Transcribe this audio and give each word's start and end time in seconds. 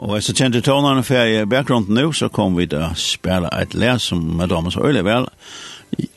Og 0.00 0.14
hvis 0.14 0.30
jeg 0.30 0.38
kjente 0.38 0.62
tonene 0.64 1.02
for 1.04 1.28
i 1.28 1.42
bakgrunden 1.44 1.98
nå, 1.98 2.06
så 2.16 2.30
kom 2.32 2.56
vi 2.56 2.64
til 2.72 2.86
å 2.86 2.94
spille 2.96 3.50
et 3.60 3.76
lær 3.76 4.00
som 4.00 4.22
med 4.38 4.48
damer 4.48 4.72
så 4.72 4.86
øyelig 4.86 5.04
vel. 5.04 5.28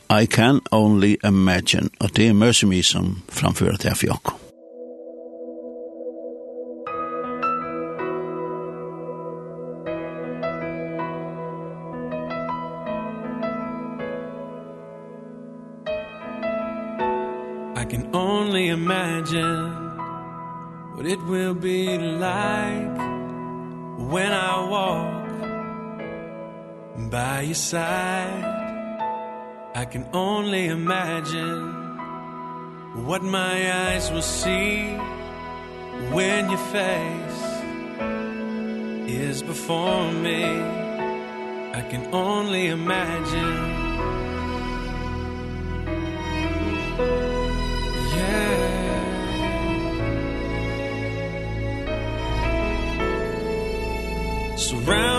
I 0.08 0.24
can 0.30 0.62
only 0.72 1.16
imagine. 1.24 1.90
Og 2.00 2.16
det 2.16 2.30
er 2.30 2.38
mye 2.38 2.82
som 2.82 3.18
framfører 3.28 3.76
til 3.82 3.98
Fjokk. 3.98 4.43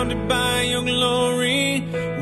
surrounded 0.06 0.28
by 0.28 0.62
your 0.62 0.82
glory. 0.82 1.80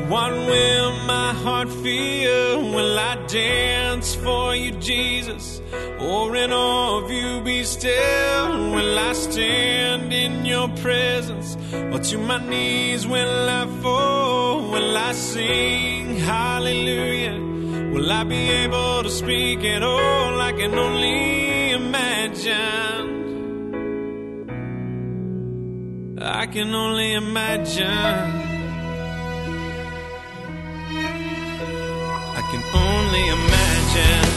What 0.09 0.31
will 0.31 0.91
my 1.05 1.33
heart 1.33 1.69
feel 1.69 2.71
Will 2.73 2.99
I 2.99 3.15
dance 3.27 4.15
for 4.15 4.55
you, 4.55 4.71
Jesus? 4.73 5.61
Or 5.99 6.35
in 6.35 6.51
awe 6.51 7.03
of 7.03 7.11
you 7.11 7.41
be 7.41 7.63
still 7.63 8.71
Will 8.75 8.99
I 8.99 9.13
stand 9.13 10.13
in 10.13 10.45
your 10.45 10.69
presence. 10.77 11.57
Or 11.73 11.99
to 11.99 12.17
my 12.17 12.39
knees 12.47 13.07
will 13.07 13.49
I 13.49 13.65
fall 13.81 14.71
Will 14.71 14.97
I 14.97 15.11
sing 15.13 16.17
hallelujah? 16.17 17.39
Will 17.93 18.11
I 18.11 18.23
be 18.23 18.49
able 18.63 19.03
to 19.03 19.09
speak 19.09 19.63
at 19.63 19.81
all? 19.81 20.41
I 20.41 20.51
can 20.51 20.73
only 20.77 21.71
imagine. 21.71 23.14
I 26.27 26.47
can 26.47 26.73
only 26.73 27.13
imagine. 27.13 27.85
I 32.37 32.41
can 32.49 32.63
only 32.73 33.25
imagine 33.37 34.29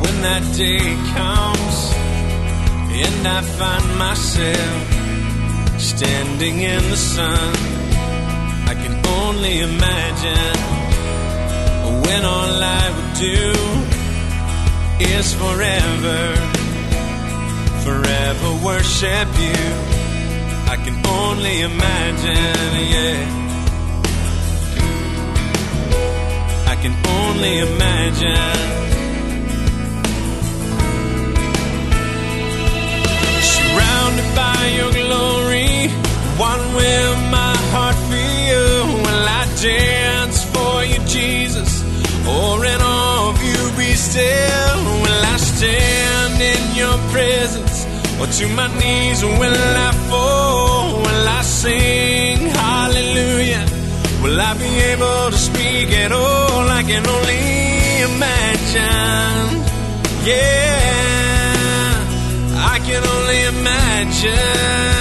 When 0.00 0.22
that 0.22 0.44
day 0.56 0.96
comes 1.12 1.76
And 3.04 3.28
I 3.28 3.42
find 3.42 3.98
myself 3.98 5.78
Standing 5.78 6.62
in 6.62 6.82
the 6.90 6.96
sun. 6.96 7.54
I 8.66 8.74
can 8.82 8.96
only 9.20 9.60
imagine 9.60 10.56
When 12.06 12.24
all 12.24 12.62
I 12.62 12.90
would 12.96 13.12
do 13.20 13.52
Is 15.04 15.34
forever 15.34 16.34
Forever 17.84 18.64
worship 18.64 19.28
you 19.38 19.95
only 21.06 21.60
imagine, 21.60 22.70
yeah. 22.94 23.44
I 26.72 26.74
can 26.82 26.94
only 27.06 27.58
imagine. 27.58 28.86
Surrounded 33.54 34.28
by 34.34 34.60
your 34.78 34.92
glory 34.92 35.88
One 36.38 36.62
will 36.74 37.16
my 37.30 37.56
heart 37.72 37.96
feel 38.10 38.78
Will 39.04 39.26
I 39.40 39.44
dance 39.62 40.38
for 40.54 40.84
you, 40.84 40.98
Jesus. 41.06 41.82
Or 42.26 42.64
in 42.64 42.80
all 42.80 43.30
of 43.30 43.42
you 43.42 43.60
be 43.76 43.92
still 43.94 44.78
Will 45.02 45.22
I 45.34 45.36
stand 45.36 46.36
in 46.52 46.62
your 46.76 46.96
presence. 47.12 47.86
Or 48.20 48.26
to 48.26 48.44
my 48.54 48.68
knees 48.78 49.22
will 49.22 49.62
I 49.88 49.92
fall? 50.08 50.65
will 51.26 51.32
I 51.32 51.42
sing 51.42 52.38
hallelujah? 52.38 53.66
Will 54.22 54.40
I 54.40 54.54
be 54.54 54.72
able 54.92 55.30
to 55.30 55.36
speak 55.36 55.90
at 55.92 56.12
all? 56.12 56.68
I 56.70 56.82
can 56.82 57.04
only 57.06 58.02
imagine. 58.10 59.64
Yeah, 60.30 61.94
I 62.72 62.78
can 62.86 63.02
only 63.04 63.40
imagine. 63.58 64.95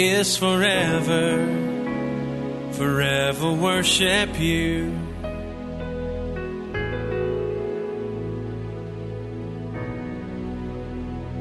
is 0.00 0.38
forever. 0.38 1.46
Forever 2.72 3.52
worship 3.52 4.40
you. 4.40 4.92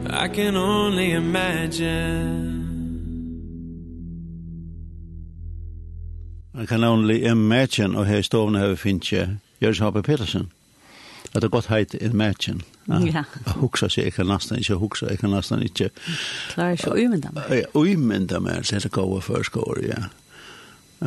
I 0.10 0.28
can 0.28 0.56
only 0.56 1.12
imagine. 1.12 2.60
I 6.54 6.66
can 6.66 6.84
only 6.84 7.26
imagine 7.26 7.96
og 7.96 8.06
her 8.06 8.22
stovna 8.22 8.60
hefur 8.60 8.76
finnst 8.76 9.12
jeg 9.14 9.28
Jørgen 9.62 9.84
Haber 9.84 10.02
Petersen 10.02 10.52
at 11.36 11.42
det 11.42 11.52
godt 11.52 11.66
heit 11.66 11.94
in 11.94 12.18
matchen. 12.18 12.62
Ja. 12.88 13.24
Hugsa 13.46 13.90
seg 13.90 14.10
ikke 14.10 14.26
nesten 14.26 14.58
ikke, 14.58 14.80
hugsa 14.82 15.12
ikke 15.14 15.30
nesten 15.30 15.62
ikke. 15.62 15.92
Klarer 16.54 16.78
ikke 16.78 16.94
å 16.94 16.98
umynda 16.98 17.34
meg. 17.36 17.52
Ja, 17.54 17.68
umynda 17.74 18.40
meg, 18.42 18.64
det 18.66 18.80
er 18.80 18.88
det 18.88 18.92
gode 18.96 19.22
førskår, 19.22 19.84
ja. 19.86 20.08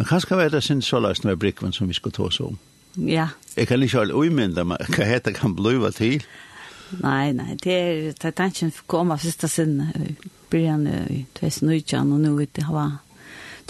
Kanskje 0.08 0.38
var 0.38 0.48
det 0.48 0.62
sin 0.64 0.82
så 0.82 0.96
såleis 0.96 1.24
med 1.24 1.36
brikven 1.36 1.72
som 1.72 1.88
vi 1.88 1.94
skulle 1.94 2.14
ta 2.16 2.28
oss 2.30 2.40
om. 2.40 2.58
Ja. 2.96 3.28
Jeg 3.56 3.66
kan 3.69 3.82
ikke 3.82 3.98
holde 3.98 4.14
umynda 4.14 4.64
meg, 4.64 4.86
hva 4.94 5.08
heter 5.08 5.34
kan 5.36 5.56
bliva 5.58 5.90
til? 5.90 6.22
Nei, 7.02 7.32
nei, 7.32 7.56
det 7.56 7.72
er, 7.72 8.00
det 8.12 8.30
er 8.30 8.36
tanken 8.36 8.70
for 8.70 8.84
å 8.84 8.90
komme 8.96 9.18
sista 9.18 9.48
sin, 9.48 9.80
byrjan 10.52 10.86
i 10.86 11.25
2019, 11.40 12.12
og 12.12 12.20
nå 12.20 12.36
vet 12.36 12.54
det 12.60 12.68
hva, 12.68 12.86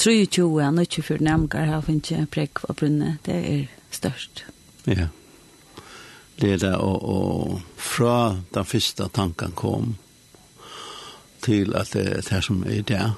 23, 0.02 0.42
og 0.42 0.60
24 0.90 1.22
nærmere 1.22 1.66
har 1.70 1.84
finnet 1.86 2.30
prekk 2.32 2.64
på 2.66 2.76
brunne, 2.76 3.16
det 3.26 3.40
er 3.40 3.66
størst. 3.94 4.44
Ja. 4.86 4.92
Yeah 4.92 5.10
det 6.42 6.56
där 6.56 6.78
och, 6.78 7.02
och 7.02 7.60
från 7.76 8.44
den 8.50 8.64
första 8.64 9.08
tanken 9.08 9.50
kom 9.50 9.96
till 11.40 11.74
att 11.74 11.90
det, 11.90 12.30
det 12.30 12.42
som 12.42 12.62
är 12.64 12.82
där, 12.82 13.10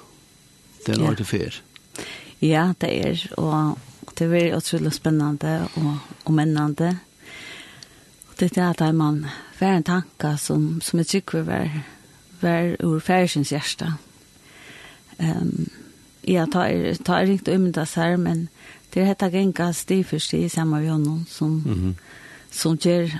det 0.87 0.93
är 0.93 0.97
något 0.97 1.26
för. 1.26 1.55
Ja, 2.38 2.75
det 2.79 3.09
är. 3.09 3.41
Och 3.41 3.79
det 4.15 4.29
blir 4.29 4.56
otroligt 4.56 4.94
spännande 4.94 5.69
och, 5.75 5.97
och 6.25 6.32
männande. 6.32 6.97
Det 8.37 8.56
är 8.56 8.75
där 8.79 8.93
man 8.93 9.26
får 9.59 9.67
en 9.67 9.82
tanke 9.82 10.38
som, 10.38 10.81
som 10.81 10.99
jag 10.99 11.06
tycker 11.06 11.41
var, 11.41 11.81
var 12.41 12.76
ur 12.79 13.00
färgsens 13.00 13.53
hjärsta. 13.53 13.94
Um, 15.19 15.69
ja, 16.23 16.47
tar, 16.47 16.94
tar 16.94 17.23
inte 17.23 17.53
umdas 17.53 17.97
här, 17.97 18.17
men 18.17 18.49
det 18.91 19.05
heter 19.05 19.26
detta 19.26 19.38
gänga 19.38 19.73
stig 19.73 20.06
för 20.06 20.19
stig 20.19 20.53
samma 20.53 20.81
vid 20.81 20.91
honom 20.91 21.26
som, 21.29 21.62
mm 21.67 21.79
-hmm 21.79 21.94
som 22.54 22.78
gjør, 22.78 23.10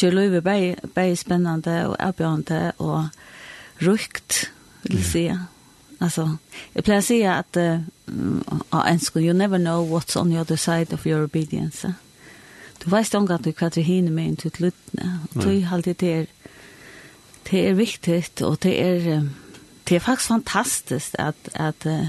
gjør 0.00 0.16
løyve 0.16 0.42
bare, 0.42 0.74
bare 0.94 1.16
spennende 1.16 1.76
og 1.86 1.96
avbjørende 2.00 2.72
og 2.78 3.08
rukt, 3.84 4.50
vil 4.82 4.96
jeg 4.96 5.04
si. 5.04 5.24
Altså, 6.00 6.28
jeg 6.74 6.84
pleier 6.86 7.02
å 7.02 7.06
si 7.06 7.18
at 7.26 7.58
uh, 7.58 7.80
en 8.78 9.00
skal 9.02 9.24
you 9.24 9.34
never 9.34 9.58
know 9.58 9.82
what's 9.82 10.16
on 10.16 10.30
the 10.30 10.38
other 10.40 10.56
side 10.56 10.94
of 10.94 11.06
your 11.06 11.24
obedience. 11.26 11.88
Du 12.78 12.90
veist 12.90 13.14
ikke 13.14 13.34
at 13.34 13.44
du 13.44 13.52
kan 13.52 13.74
til 13.74 13.82
hinner 13.82 14.14
med 14.14 14.24
inn 14.24 14.36
til 14.38 14.52
luttene. 14.60 15.18
Du 15.34 15.48
har 15.50 15.76
alltid 15.76 15.98
det 15.98 16.12
er, 16.14 16.26
det 17.50 17.64
er 17.68 17.74
viktig, 17.74 18.22
og 18.46 18.62
det 18.62 18.76
er, 18.78 19.26
det 19.88 19.96
er 19.96 20.04
faktisk 20.04 20.28
fantastisk 20.28 21.18
at, 21.18 21.50
at 21.54 21.86
uh, 21.86 22.06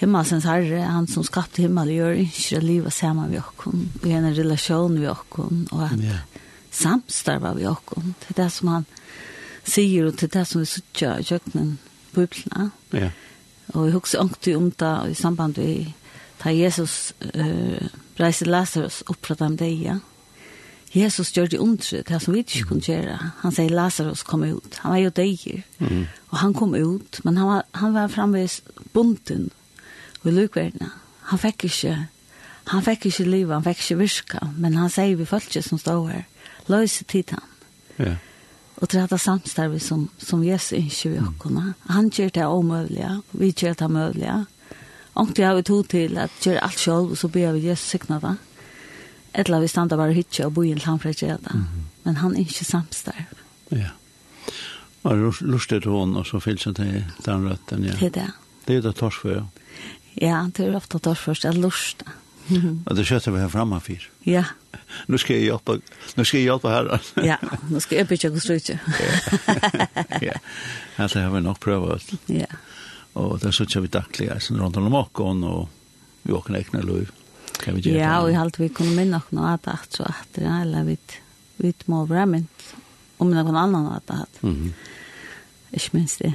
himmelsens 0.00 0.46
herre, 0.48 0.82
han 0.86 1.06
som 1.10 1.26
skapte 1.26 1.62
himmel, 1.62 1.92
gjør 1.94 2.22
ikke 2.24 2.62
livet 2.64 2.92
sammen 2.92 3.30
med 3.30 3.42
oss, 3.42 3.66
og 3.66 4.08
en 4.10 4.30
relasjon 4.36 4.98
med 4.98 5.10
oss, 5.12 5.26
og 5.38 5.84
at 5.86 5.98
yeah. 6.02 6.22
samstarva 6.74 7.54
vi 7.58 7.68
okken, 7.70 8.14
til 8.26 8.38
det 8.38 8.50
som 8.52 8.72
han 8.72 8.88
sier, 9.64 10.08
og 10.08 10.18
til 10.18 10.32
det 10.34 10.46
som 10.50 10.64
vi 10.64 10.70
sitter 10.70 11.20
i 11.20 11.28
kjøkkenen 11.28 11.76
på 12.14 12.24
Bibelene. 12.24 12.70
Ja. 12.92 13.08
Yeah. 13.08 13.20
Og 13.74 13.86
jeg 13.86 13.94
husker 13.94 14.20
ångte 14.20 14.56
om 14.58 14.70
det, 14.70 14.96
i 15.10 15.14
samband 15.16 15.56
med 15.58 15.92
da 16.44 16.50
Jesus 16.52 17.14
uh, 17.24 17.86
reiser 18.20 18.50
Lazarus 18.50 19.00
opp 19.08 19.24
fra 19.24 19.36
dem 19.38 19.56
det, 19.56 19.70
ja. 19.80 19.98
Jesus 20.94 21.32
gjør 21.34 21.48
det 21.50 21.58
ondre, 21.58 22.02
det 22.06 22.20
som 22.22 22.34
vi 22.34 22.44
ikke 22.44 22.68
kunne 22.68 22.84
gjøre. 22.86 23.16
Han 23.40 23.54
sier 23.54 23.72
Lazarus 23.74 24.22
kom 24.22 24.44
ut. 24.46 24.76
Han 24.84 24.92
var 24.92 25.00
jo 25.02 25.12
deg. 25.16 25.64
Mm. 25.80 26.04
Og 26.30 26.36
han 26.38 26.54
kom 26.54 26.76
ut, 26.76 27.18
men 27.24 27.40
han 27.40 27.48
var, 27.48 27.64
han 27.80 27.96
var 27.96 28.12
framvis 28.12 28.60
bunten, 28.94 29.48
i 30.28 30.34
lukverdene. 30.34 30.90
Han 31.30 31.40
fikk 31.40 31.66
ikke, 31.68 31.94
han 32.70 32.84
fikk 32.84 33.08
ikke 33.10 33.26
liv, 33.28 33.50
han 33.52 33.64
fikk 33.64 33.82
ikke 33.82 33.98
virka, 34.02 34.44
men 34.60 34.76
han 34.80 34.92
sier 34.92 35.16
vi 35.16 35.26
folket 35.28 35.64
som 35.66 35.80
står 35.80 36.06
her, 36.12 36.24
løse 36.72 37.04
tid 37.08 37.34
han. 37.36 37.50
Ja. 37.98 38.14
Og 38.82 38.88
til 38.90 39.00
dette 39.00 39.18
samstarvet 39.22 39.82
som, 39.82 40.08
som 40.18 40.42
Jesus 40.44 40.74
ikke 40.80 41.12
vi 41.12 41.20
åkene. 41.22 41.74
Han 41.94 42.10
gjør 42.10 42.32
det 42.34 42.46
omøvelige, 42.50 43.12
vi 43.32 43.52
gjør 43.52 43.78
det 43.78 43.90
mulige. 43.90 44.38
Omkring 45.14 45.46
har 45.46 45.54
vi 45.54 45.62
to 45.62 45.82
til 45.82 46.18
at 46.18 46.30
gjør 46.42 46.58
alt 46.58 46.78
selv, 46.78 47.14
så 47.16 47.28
ber 47.28 47.52
vi 47.54 47.68
Jesus 47.68 47.94
sikne 47.94 48.18
det. 48.20 48.34
Eller 49.34 49.60
vi 49.60 49.68
standa 49.70 49.96
bare 49.96 50.14
hytje 50.14 50.46
og 50.46 50.54
bo 50.54 50.62
i 50.62 50.72
en 50.74 50.82
å 50.82 50.98
gjøre 50.98 51.38
det. 51.42 51.60
Men 52.04 52.16
han 52.16 52.34
er 52.34 52.42
ikke 52.42 52.66
samstarv. 52.66 53.38
Ja. 53.70 53.94
Og 55.04 55.34
lustet 55.40 55.84
hon, 55.84 56.16
og 56.16 56.26
så 56.26 56.40
fyllt 56.40 56.64
seg 56.64 56.76
til 56.78 57.04
den 57.26 57.48
røtten, 57.48 57.84
ja. 57.84 57.94
Det 58.00 58.10
er 58.10 58.14
det. 58.18 58.30
Det 58.66 58.76
er 58.76 58.84
det 58.86 58.94
torsfø, 58.96 59.34
ja. 59.36 59.44
Ja, 60.20 60.44
det 60.54 60.68
er 60.68 60.76
ofte 60.78 61.00
tar 61.02 61.18
først 61.18 61.46
at 61.48 61.58
lusta. 61.58 62.06
Og 62.52 62.92
det 62.96 63.06
skjøter 63.08 63.32
vi 63.34 63.40
her 63.40 63.50
fremme 63.52 63.80
fyr. 63.82 64.04
Ja. 64.28 64.44
Nu 65.08 65.18
skal 65.18 65.38
jeg 65.38 65.48
hjelpe, 65.48 65.78
nu 66.16 66.24
skal 66.24 66.38
jeg 66.40 66.48
hjelpe 66.50 66.70
her. 66.72 66.90
ja, 67.30 67.38
nu 67.70 67.80
skal 67.80 68.02
jeg 68.02 68.08
bytja 68.10 68.30
konstrukje. 68.34 68.78
ja, 70.22 70.36
alt 70.98 71.16
det 71.16 71.24
har 71.24 71.32
vi 71.34 71.42
nok 71.44 71.60
prøvd. 71.64 72.14
Ja. 72.32 72.50
Og 73.14 73.38
det 73.40 73.54
så 73.54 73.64
sitter 73.64 73.84
vi 73.84 73.92
daglig 73.94 74.28
her, 74.30 74.42
sånn 74.42 74.60
rundt 74.60 74.78
om 74.80 74.96
åkken, 74.98 75.44
og 75.46 75.68
vi 76.24 76.34
åkken 76.36 76.58
ekne 76.58 76.82
lov. 76.84 77.12
Kan 77.62 77.78
vi 77.78 77.86
gjøre 77.86 78.02
Ja, 78.02 78.16
og 78.24 78.32
i 78.32 78.38
alt 78.38 78.58
vi 78.58 78.68
kunne 78.74 78.96
minne 78.96 79.20
åkken 79.22 79.40
og 79.40 79.52
at 79.52 79.68
at 79.70 79.94
så 79.94 80.08
at 80.10 80.34
det, 80.36 80.48
eller 80.50 80.84
vi 80.84 81.72
må 81.86 82.02
være 82.10 82.26
mynt 82.26 82.72
om 83.22 83.30
noen 83.30 83.56
annan 83.56 83.92
at 83.94 84.18
at. 84.20 84.42
Mhm. 84.42 84.68
Mm 84.68 84.92
Ich 85.76 85.94
minns 85.94 86.16
det. 86.16 86.32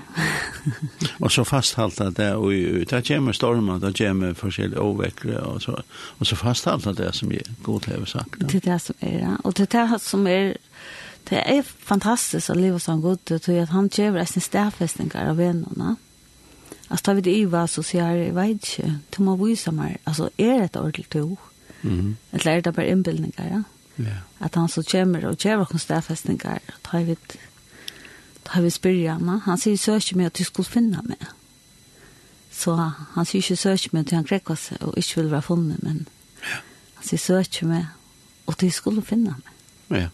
og 1.24 1.32
så 1.32 1.44
fasthalta 1.44 2.10
det, 2.10 2.34
og 2.36 2.52
det 2.90 3.04
kommer 3.08 3.32
stormer, 3.32 3.80
det 3.80 3.94
kommer 3.98 4.34
forskjellige 4.34 4.80
overvekkere, 4.80 5.40
og 5.40 5.62
så, 5.62 5.78
og 6.20 6.28
så 6.28 6.36
fasthalta 6.36 6.94
det 6.94 7.14
som 7.16 7.32
jeg 7.32 7.46
god 7.64 7.88
har 7.88 8.06
sagt. 8.06 8.36
Ja. 8.42 8.48
Det 8.48 8.56
er 8.56 8.74
det 8.74 8.82
som 8.82 8.96
er, 9.02 9.16
ja. 9.20 9.38
Og 9.44 9.58
det 9.58 9.74
er 9.74 9.88
det 9.88 10.02
som 10.02 10.28
er, 10.28 10.54
det 11.30 11.44
er 11.46 11.64
fantastisk 11.64 12.52
å 12.52 12.58
leve 12.60 12.80
som 12.80 13.02
god, 13.02 13.24
det 13.30 13.48
er 13.48 13.64
at 13.64 13.74
han 13.76 13.90
gjør 13.90 14.24
sin 14.26 14.44
stedfestninger 14.44 15.32
av 15.32 15.40
vennerne. 15.40 15.96
Altså, 16.90 17.04
da 17.06 17.14
vi 17.14 17.22
det 17.22 17.38
i 17.38 17.46
hva 17.46 17.68
så 17.70 17.84
sier 17.86 18.12
jeg, 18.12 18.30
jeg 18.30 18.36
vet 18.36 18.72
ikke, 18.72 18.94
du 19.16 19.24
må 19.24 19.36
vise 19.40 19.72
meg, 19.72 20.00
altså, 20.06 20.32
er 20.38 20.56
det 20.58 20.64
et 20.72 20.78
ordentlig 20.78 21.10
to? 21.10 21.38
Mm 21.82 22.00
-hmm. 22.00 22.14
Eller 22.34 22.52
er 22.52 22.62
det 22.62 22.76
bare 22.76 22.88
innbildninger, 22.88 23.46
ja? 23.46 23.64
Ja. 23.98 24.16
At 24.40 24.56
han 24.56 24.68
så 24.68 24.84
kommer 24.92 25.26
og 25.28 25.38
gjør 25.38 25.58
noen 25.58 25.80
stedfestninger, 25.80 26.60
da 26.68 26.74
tar 26.84 27.04
vi 27.04 27.16
har 28.54 28.64
vi 28.66 28.72
spyrja 28.74 29.18
henne. 29.18 29.40
Han 29.46 29.60
sier 29.62 29.78
søk 29.78 30.14
meg 30.18 30.32
at 30.32 30.40
du 30.40 30.44
skulle 30.48 30.70
finne 30.70 31.04
meg. 31.06 31.22
Så 32.52 32.76
han 32.76 33.28
sier 33.28 33.44
ikke 33.44 33.60
søk 33.60 33.94
meg 33.94 34.08
til 34.10 34.20
han 34.20 34.28
krekka 34.28 34.58
seg 34.60 34.82
og 34.84 34.98
ikke 35.00 35.22
vil 35.22 35.32
være 35.32 35.46
funnet, 35.46 35.84
men 35.86 36.04
ja. 36.42 36.60
han 36.98 37.08
sier 37.08 37.22
søk 37.22 37.62
meg 37.70 37.88
og 38.50 38.58
du 38.60 38.68
skulle 38.74 39.06
finne 39.06 39.38
meg. 39.38 39.56
Ja. 40.02 40.10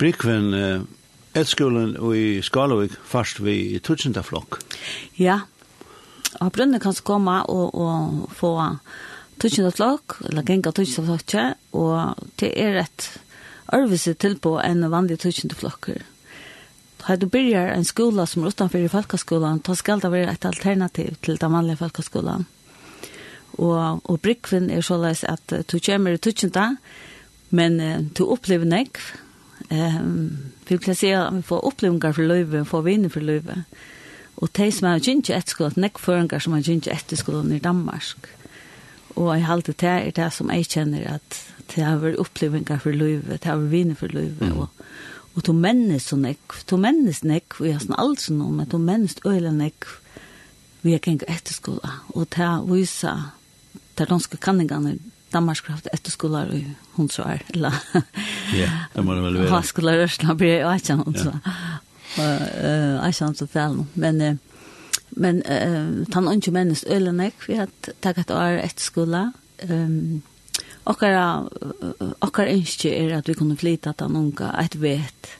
Brikven, 0.00 0.54
eh, 0.56 0.84
et 1.36 1.48
skolen 1.48 1.96
og 2.00 2.16
i 2.16 2.40
Skalovik, 2.44 2.96
først 3.04 3.42
vi 3.44 3.56
i 3.76 3.80
tutsenda 3.84 4.24
flokk. 4.24 4.58
Ja, 5.20 5.42
og 6.40 6.52
brønne 6.52 6.80
kan 6.80 6.96
komme 7.04 7.42
og, 7.52 7.74
og 7.76 8.32
få 8.36 8.54
tutsenda 9.40 9.72
flokk, 9.74 10.18
eller 10.28 10.46
genga 10.48 10.72
tutsenda 10.72 11.12
flokk, 11.12 11.36
og 11.76 12.28
det 12.40 12.52
er 12.56 12.80
et 12.82 13.10
ørvise 13.72 14.14
tilbå 14.14 14.58
en 14.64 14.88
vanlig 14.92 15.20
tutsenda 15.20 15.56
flokker. 15.56 16.00
Har 17.02 17.16
du 17.16 17.26
börjar 17.26 17.66
en 17.66 17.84
skola 17.84 18.26
som 18.26 18.44
är 18.44 18.48
utanför 18.48 18.88
folkskolan, 18.88 19.60
då 19.64 19.76
ska 19.76 19.96
det 19.96 20.08
vara 20.08 20.30
ett 20.30 20.44
alternativ 20.44 21.14
till 21.14 21.36
den 21.36 21.52
vanliga 21.52 21.76
folkskolan. 21.76 22.44
Og, 23.58 24.00
og 24.08 24.20
brikven 24.20 24.70
er 24.70 24.80
såleis 24.80 25.24
at 25.28 25.52
du 25.68 25.78
kommer 25.80 26.14
i 26.14 26.20
tutsjenta, 26.22 26.76
men 27.50 27.80
uh, 27.80 27.98
du 28.00 28.24
opplever 28.24 28.64
nekv. 28.64 29.00
Um, 29.68 30.52
vi 30.68 30.78
kan 30.78 30.96
si 30.96 31.12
at 31.12 31.34
vi 31.34 31.42
får 31.42 31.66
opplevingar 31.68 32.14
for 32.16 32.28
løyve, 32.28 32.62
vi 32.62 32.70
får 32.70 32.86
vinner 32.86 33.12
for 33.12 33.20
løyve. 33.20 33.64
Og 34.36 34.48
de 34.56 34.70
som 34.72 34.88
har 34.88 35.02
gynt 35.02 35.28
ikke 35.28 35.38
etter 35.38 35.56
skolen, 35.56 35.82
nekvføringar 35.84 36.40
som 36.40 36.56
har 36.56 36.64
gynt 36.64 36.88
i 36.88 36.94
etterskolen 36.94 37.52
i 37.52 37.60
Danmark. 37.62 38.30
Og 39.16 39.34
jeg 39.34 39.46
halte 39.46 39.74
det 39.76 39.88
er 39.88 40.14
det 40.16 40.32
som 40.32 40.50
jeg 40.50 40.70
kjenner 40.70 41.18
at 41.18 41.42
det 41.74 41.84
har 41.84 42.00
vært 42.00 42.20
opplevingar 42.22 42.80
for 42.80 42.96
løyve, 42.96 43.36
det 43.36 43.44
har 43.44 43.60
vært 43.60 43.74
vinner 43.74 43.98
for 43.98 44.08
løyve. 44.12 44.48
Mm. 44.48 44.62
Og, 44.64 44.68
og 45.32 45.44
to 45.46 45.54
mennes 45.56 46.10
så 46.10 46.18
nekv, 46.20 46.58
to 46.68 46.76
mennes 46.80 47.22
nekv, 47.24 47.60
og 47.60 47.68
jeg 47.68 47.78
har 47.78 47.84
sånn 47.84 48.38
no, 48.38 48.50
men 48.52 48.68
to 48.68 48.80
mennes 48.82 49.16
øyla 49.24 49.52
nekv, 49.54 49.96
vi 50.82 50.96
har 50.96 51.02
gengt 51.04 51.24
etterskola, 51.30 52.02
og 52.12 52.28
ta 52.34 52.56
vysa, 52.66 53.14
ta 53.96 54.08
danske 54.08 54.40
kanningane, 54.42 54.98
Danmark 55.32 55.64
har 55.64 55.80
og 55.80 56.64
hun 56.98 57.08
så 57.08 57.22
er, 57.24 57.40
eller 57.54 57.72
ja, 58.60 58.68
det 58.92 59.04
må 59.04 59.14
det 59.16 59.22
vel 59.24 59.38
være. 59.40 59.52
Ha 59.54 59.60
skola 59.64 59.94
rørsla, 59.96 60.34
blir 60.36 60.58
jeg 60.58 60.82
ikke 60.82 60.96
hundsår. 60.98 61.38
Ja. 61.46 63.06
Ikke 63.08 63.30
så 63.38 63.46
fel 63.48 63.78
men 63.94 64.40
men 65.16 65.42
uh, 65.44 66.04
noen 66.08 66.40
ikke 66.40 66.54
mennes 66.54 66.84
øyla 66.88 67.12
nekv, 67.12 67.46
vi 67.48 67.56
har 67.56 67.72
takket 68.04 68.30
år 68.32 68.60
etterskola, 68.62 69.26
um, 69.68 70.22
okkara 70.84 71.26
okkara 72.20 72.52
ønske 72.52 72.90
er 72.96 73.16
at 73.18 73.28
vi 73.28 73.36
kunne 73.38 73.56
flyta 73.56 73.92
ta 73.96 74.08
nunga 74.10 74.52
et 74.62 74.80
vet 74.80 75.30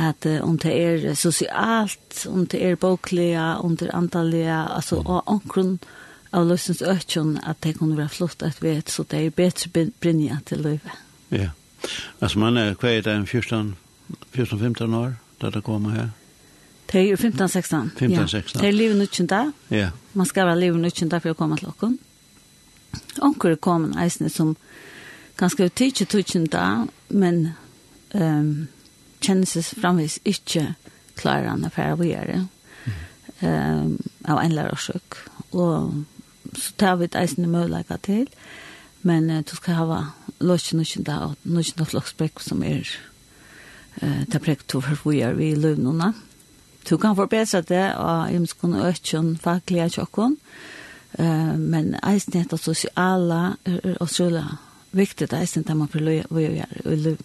at 0.00 0.26
uh, 0.26 0.38
om 0.48 0.56
det 0.58 0.72
er 0.72 1.14
sosialt, 1.14 2.26
om 2.28 2.46
det 2.46 2.62
er 2.64 2.78
bokliga, 2.80 3.58
om 3.60 3.76
det 3.76 3.90
er 3.90 3.96
antalliga, 3.96 4.62
altså 4.72 5.00
mm. 5.00 5.06
og 5.06 5.28
omkron 5.28 5.74
av 6.32 6.46
løsens 6.48 6.80
økjon 6.82 7.36
at 7.44 7.60
det 7.64 7.76
kunne 7.78 7.98
være 7.98 8.08
flott 8.08 8.42
et 8.42 8.62
vet, 8.62 8.90
så 8.90 9.04
det 9.04 9.26
er 9.26 9.34
bedre 9.36 9.90
brinja 10.00 10.38
til 10.48 10.64
løyve. 10.64 10.96
Ja. 11.30 11.50
Altså 12.20 12.38
man 12.38 12.56
er 12.56 12.74
hva 12.80 12.94
er 12.94 13.04
det 13.04 13.12
en 13.12 13.26
14-15 13.28 14.96
år 14.96 15.16
da 15.42 15.50
det 15.50 15.64
kommer 15.66 15.90
her? 15.90 16.08
Det 16.92 17.02
er 17.10 17.16
15-16. 17.16 17.92
15-16. 17.98 18.08
Ja. 18.08 18.60
Det 18.60 18.68
er 18.68 18.72
livet 18.72 18.96
nødvendig. 18.96 19.52
Ja. 19.70 19.90
Man 20.14 20.26
skal 20.26 20.46
være 20.46 20.60
livet 20.60 20.80
nødvendig 20.80 21.22
for 21.22 21.32
å 21.32 21.36
komme 21.36 21.56
til 21.60 21.68
åkken. 21.68 21.98
Ja 21.98 22.11
onkur 23.22 23.56
kom 23.56 23.84
en 23.84 23.98
eisne 23.98 24.30
som 24.30 24.56
ganske 25.40 25.66
utidje 25.66 26.06
tutsin 26.06 26.46
da, 26.50 26.86
men 27.08 27.52
um, 28.14 28.68
kjennes 29.22 29.72
framvis 29.78 30.18
ikkje 30.28 30.72
klarer 31.18 31.52
han 31.52 31.64
affæra 31.66 31.96
vi 32.00 32.12
er 32.16 32.28
det. 32.30 32.40
Um, 33.42 33.96
av 34.28 34.38
en 34.38 34.52
lærersøk. 34.54 35.16
Og 35.50 36.04
så 36.54 36.74
tar 36.78 36.98
vi 37.00 37.08
et 37.08 37.16
eisne 37.18 37.48
møleika 37.50 37.96
til, 38.02 38.28
men 39.02 39.30
uh, 39.30 39.40
du 39.42 39.56
skal 39.56 39.80
hava 39.80 40.02
løsje 40.42 40.78
nøkken 40.78 41.08
da, 41.08 41.18
og 41.26 41.48
nøkken 41.48 41.82
av 41.82 41.90
flokksbrekk 41.90 42.44
som 42.44 42.62
er 42.66 42.86
uh, 44.02 44.22
ta 44.30 44.38
prekk 44.42 44.66
to 44.68 44.82
for 44.84 45.10
vi 45.10 45.24
er 45.26 45.34
vi 45.38 45.52
i 45.52 45.58
løvnuna. 45.58 46.12
Du 46.88 46.96
kan 46.98 47.16
forbedre 47.16 47.62
det, 47.62 47.84
og 47.94 48.30
jeg 48.30 48.42
må 48.42 48.50
skulle 48.50 48.86
økje 48.90 49.18
en 49.18 49.34
faglige 49.38 49.90
tjokken, 49.98 50.38
og 50.38 50.81
Uh, 51.18 51.58
men 51.58 51.94
eisen 52.00 52.38
heter 52.40 52.56
sosiala 52.56 53.56
og 54.00 54.08
sjula 54.08 54.46
viktig 54.96 55.28
eisen 55.36 55.66
der 55.68 55.76
man 55.76 55.90
får 55.92 56.00
løye 56.00 56.24
løy 56.30 56.62
og 56.84 56.96
løy 56.96 57.16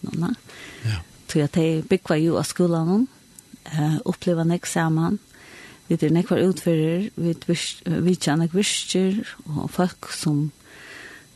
Ja. 0.84 1.00
Så 1.28 1.38
jeg 1.38 1.50
tar 1.52 1.88
bygva 1.88 2.16
jo 2.20 2.36
av 2.36 2.44
skolan 2.44 3.08
uh, 3.08 3.96
oppleva 4.04 4.44
nek 4.44 4.66
saman 4.66 5.18
vi 5.88 5.96
er 5.96 6.12
nek 6.12 6.30
var 6.30 6.44
utfører 6.44 7.08
vi, 7.16 7.34
vi 8.04 8.14
kjenner 8.14 8.48
virker 8.52 9.24
og 9.56 9.70
folk 9.70 10.12
som 10.12 10.50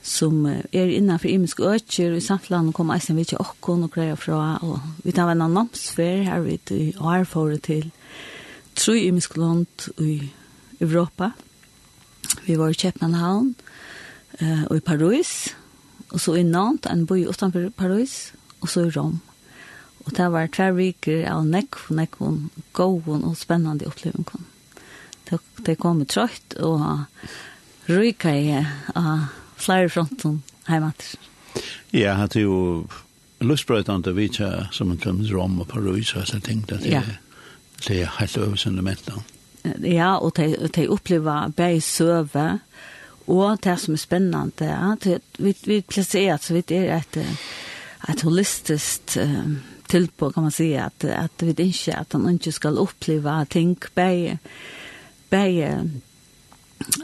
som 0.03 0.47
er 0.51 0.91
innanfor 0.91 1.31
imisk 1.31 1.61
økker, 1.63 2.11
og 2.11 2.19
i 2.19 2.25
samtland 2.27 2.73
kom 2.75 2.91
eisen 2.91 3.15
vi 3.17 3.23
ikke 3.23 3.39
okkon 3.39 3.85
og 3.87 3.93
greier 3.95 4.19
fra, 4.19 4.59
og 4.59 4.81
vi 5.07 5.15
tar 5.15 5.31
en 5.31 5.45
annonsfer 5.47 6.25
her 6.27 6.43
vi 6.43 6.59
har 6.99 7.25
for 7.25 7.55
til 7.63 7.93
tru 8.75 8.97
imisk 8.99 9.37
land 9.37 9.87
i 10.03 10.33
Europa, 10.81 11.31
Vi 12.47 12.57
var 12.59 12.73
i 12.73 12.79
Kjepmanhavn 12.79 13.55
eh, 14.39 14.65
og 14.65 14.77
i 14.77 14.85
Paris, 14.85 15.53
og 16.11 16.21
så 16.21 16.37
i 16.39 16.47
Nantes, 16.47 16.91
en 16.93 17.07
by 17.07 17.25
utenfor 17.29 17.71
Paris, 17.77 18.33
og 18.61 18.69
så 18.69 18.87
i 18.87 18.95
Rom. 18.95 19.21
Og 20.03 20.17
det 20.17 20.29
var 20.35 20.51
tve 20.51 20.73
viker 20.77 21.27
av 21.31 21.45
nekk, 21.47 21.79
nekk, 21.95 22.19
gåen 22.75 23.23
og 23.23 23.37
spennende 23.39 23.87
opplevelse. 23.87 24.43
Det, 25.29 25.39
det 25.67 25.79
kom 25.81 26.03
trøyt 26.05 26.57
og 26.61 26.83
ryka 27.89 28.33
i 28.35 28.59
av 28.99 29.29
flere 29.63 29.89
fronten 29.93 30.43
hjemme 30.67 30.91
til. 30.99 31.29
Ja, 31.95 32.17
det 32.27 32.43
er 32.43 32.49
jo 32.49 32.87
lustbrøytende 33.43 34.15
vidt 34.17 34.41
som 34.75 34.91
en 34.91 35.01
kom 35.03 35.23
til 35.23 35.37
Rom 35.37 35.61
og 35.63 35.69
Paris 35.71 36.15
og 36.17 36.27
så 36.27 36.39
sånne 36.39 36.63
at 36.69 36.83
Det 36.83 36.91
ja. 36.91 37.03
det 37.89 38.03
er 38.03 38.17
helt 38.19 38.39
øvelsende 38.39 38.83
mellom 38.83 39.23
ja, 39.83 40.17
og 40.17 40.37
de, 40.37 40.69
de 40.75 40.89
opplever 40.91 41.51
bare 41.57 41.81
søve, 41.81 42.47
og 43.27 43.59
det 43.65 43.79
som 43.81 43.95
er 43.95 44.03
spennende, 44.03 44.67
ja, 44.67 44.95
det, 45.05 45.21
vi, 45.39 45.57
vi 45.65 45.81
plasserer, 45.81 46.37
så 46.43 46.55
vi 46.55 46.65
er 46.75 46.97
et, 46.97 47.19
et 48.11 48.23
holistisk 48.23 49.17
uh, 49.23 49.53
tilbud, 49.89 50.33
kan 50.33 50.49
man 50.49 50.55
si, 50.55 50.73
at, 50.75 51.05
at 51.05 51.45
vi 51.47 51.55
ikke, 51.55 51.99
at 51.99 52.13
han 52.13 52.33
ikke 52.35 52.53
skal 52.53 52.79
oppleve 52.79 53.45
ting, 53.51 53.77
bare, 53.95 54.39
bare, 55.31 55.85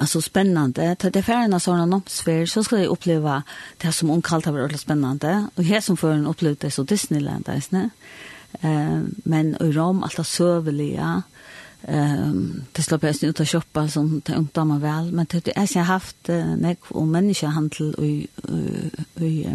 alltså 0.00 0.22
spännande. 0.22 0.96
Ta 0.98 1.10
det 1.10 1.22
färna 1.22 1.60
såna 1.60 1.86
nomsfär 1.86 2.32
atmosfär 2.32 2.46
så 2.46 2.64
ska 2.64 2.78
jag 2.78 2.86
uppleva 2.86 3.42
det 3.76 3.92
som 3.92 4.08
hon 4.08 4.22
kallar 4.22 4.52
var 4.52 4.60
varit 4.60 4.80
spännande. 4.80 5.46
Och 5.54 5.64
här 5.64 5.80
som 5.80 5.96
för 5.96 6.12
en 6.12 6.26
upplevde 6.26 6.70
så 6.70 6.82
Disneyland 6.82 7.44
där, 7.44 7.62
ne? 7.70 7.90
Eh, 8.60 9.00
men 9.14 9.56
i 9.60 9.72
Rom 9.72 10.02
allt 10.02 10.26
sövliga 10.26 11.22
Ehm 11.82 12.64
det 12.72 12.82
slapp 12.82 13.02
jag 13.02 13.24
ut 13.24 13.40
och 13.40 13.48
shoppa 13.48 13.88
som 13.88 14.20
tänkte 14.20 14.64
man 14.64 14.80
väl 14.80 15.12
men 15.12 15.26
det 15.30 15.56
är 15.56 15.76
jag 15.76 15.84
haft 15.84 16.28
nek 16.56 16.78
och 16.88 17.06
människohandel 17.06 17.94
och 17.94 18.06
i 18.06 18.26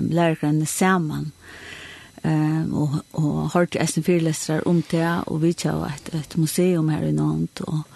läraren 0.10 0.66
samman. 0.66 1.32
Ehm 2.22 2.74
och 2.74 2.90
och 3.12 3.50
har 3.52 3.66
till 3.66 3.88
SN 3.88 4.04
förläsare 4.04 4.62
om 4.62 4.84
det 4.90 5.20
och 5.26 5.44
vi 5.44 5.54
tjau 5.54 5.86
ett 5.86 6.16
ett 6.16 6.36
museum 6.36 6.90
här 6.90 7.04
i 7.04 7.12
Nantes 7.12 7.68
och 7.68 7.88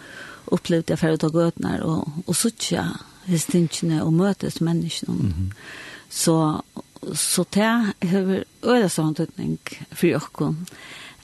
upplevde 0.45 0.91
jag 0.91 0.99
förut 0.99 1.23
och 1.23 1.43
götnar 1.43 1.79
och 1.79 2.07
och 2.25 2.37
såtja 2.37 2.97
hestinkne 3.25 4.01
och 4.01 4.13
mötes 4.13 4.59
människorna. 4.61 5.13
Mm 5.13 5.33
-hmm. 5.33 5.53
Så 6.09 6.63
så 7.13 7.45
det 7.49 7.61
har 8.01 8.43
öra 8.61 8.89
sån 8.89 9.15
tutning 9.15 9.57
för 9.91 10.07
jag 10.07 10.21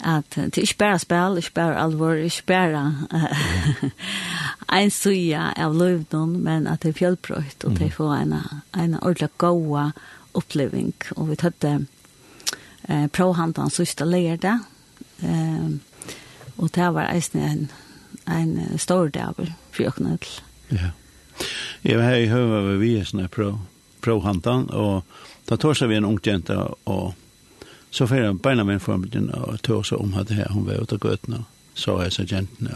at 0.06 0.36
det 0.36 0.58
er 0.58 0.66
ikke 0.68 0.82
bare 0.84 1.00
spill, 1.00 1.38
ikke 1.38 1.56
bare 1.56 1.80
alvor, 1.82 2.14
ikke 2.14 2.46
bare 2.48 2.84
uh, 3.14 3.84
en 4.80 4.92
suja 4.92 5.52
av 5.58 5.76
løvdom, 5.78 6.38
men 6.46 6.68
at 6.68 6.84
det 6.84 6.94
er 6.94 7.00
fjellbrøyt, 7.00 7.66
og 7.66 7.80
det 7.80 7.94
får 7.94 8.14
en, 8.16 8.36
en 8.74 8.96
ordentlig 9.02 9.30
god 9.38 9.92
oppleving. 10.34 10.94
Og 11.16 11.30
vi 11.30 11.38
tøtte 11.40 11.74
eh, 12.90 13.08
provhandene 13.14 13.72
sørste 13.74 14.08
lærde, 14.08 14.58
eh, 15.24 15.68
og 16.58 16.74
det 16.76 16.90
var 16.96 17.12
eisne 17.14 17.50
en, 17.50 17.68
en 18.30 18.80
stor 18.80 19.08
dag 19.14 19.38
for 19.72 19.88
åkne 19.88 20.18
til. 20.22 20.42
Ja. 20.74 20.94
Jeg 21.84 21.98
var 21.98 22.14
her 22.14 22.22
i 22.24 22.30
høyre 22.32 22.64
ved 22.68 22.78
vi 22.82 22.94
er 22.98 23.08
sånne 23.08 23.28
prov, 23.32 23.58
provhandene, 24.06 24.70
og 24.74 25.04
da 25.50 25.58
tar 25.60 25.76
seg 25.78 25.90
vi 25.92 25.98
en 26.00 26.08
ung 26.08 26.20
jente 26.24 26.56
og 26.86 27.14
Så 27.94 28.08
får 28.08 28.26
han 28.26 28.38
beina 28.42 28.64
min 28.64 28.80
for 28.82 28.98
min 28.98 29.28
og 29.38 29.60
tog 29.62 29.86
seg 29.86 30.02
om 30.02 30.16
at 30.18 30.32
her, 30.34 30.50
hun 30.50 30.66
var 30.66 30.82
ute 30.82 30.98
av 30.98 31.04
gøtene, 31.06 31.44
så 31.74 31.98
är 31.98 32.10
så 32.10 32.24
jentene, 32.24 32.76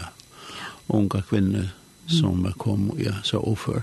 unga 0.86 1.22
kvinner 1.22 1.74
som 2.06 2.52
kom, 2.58 2.92
ja, 2.98 3.12
så 3.22 3.38
offer. 3.38 3.82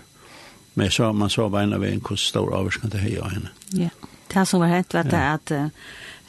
Men 0.73 0.91
så, 0.91 1.13
man 1.13 1.29
så 1.29 1.49
beina 1.49 1.77
ved 1.77 1.93
en 1.93 2.01
hvor 2.01 2.15
stor 2.15 2.55
avvarskan 2.55 2.89
det 2.89 3.03
her 3.03 3.29
henne. 3.29 3.51
Ja, 3.71 3.89
det 4.33 4.47
som 4.47 4.63
var 4.63 4.71
hent, 4.71 4.93
var 4.93 5.03
det 5.03 5.23
at, 5.33 5.51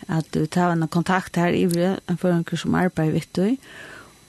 at 0.09 0.35
du 0.35 0.47
tar 0.47 0.75
en 0.75 0.89
kontakt 0.89 1.37
her 1.37 1.55
i 1.55 1.65
vrede, 1.71 2.01
en 2.09 2.45
kurs 2.45 2.67
som 2.67 2.75
arbeid, 2.75 3.13
vet 3.13 3.37
du, 3.37 3.57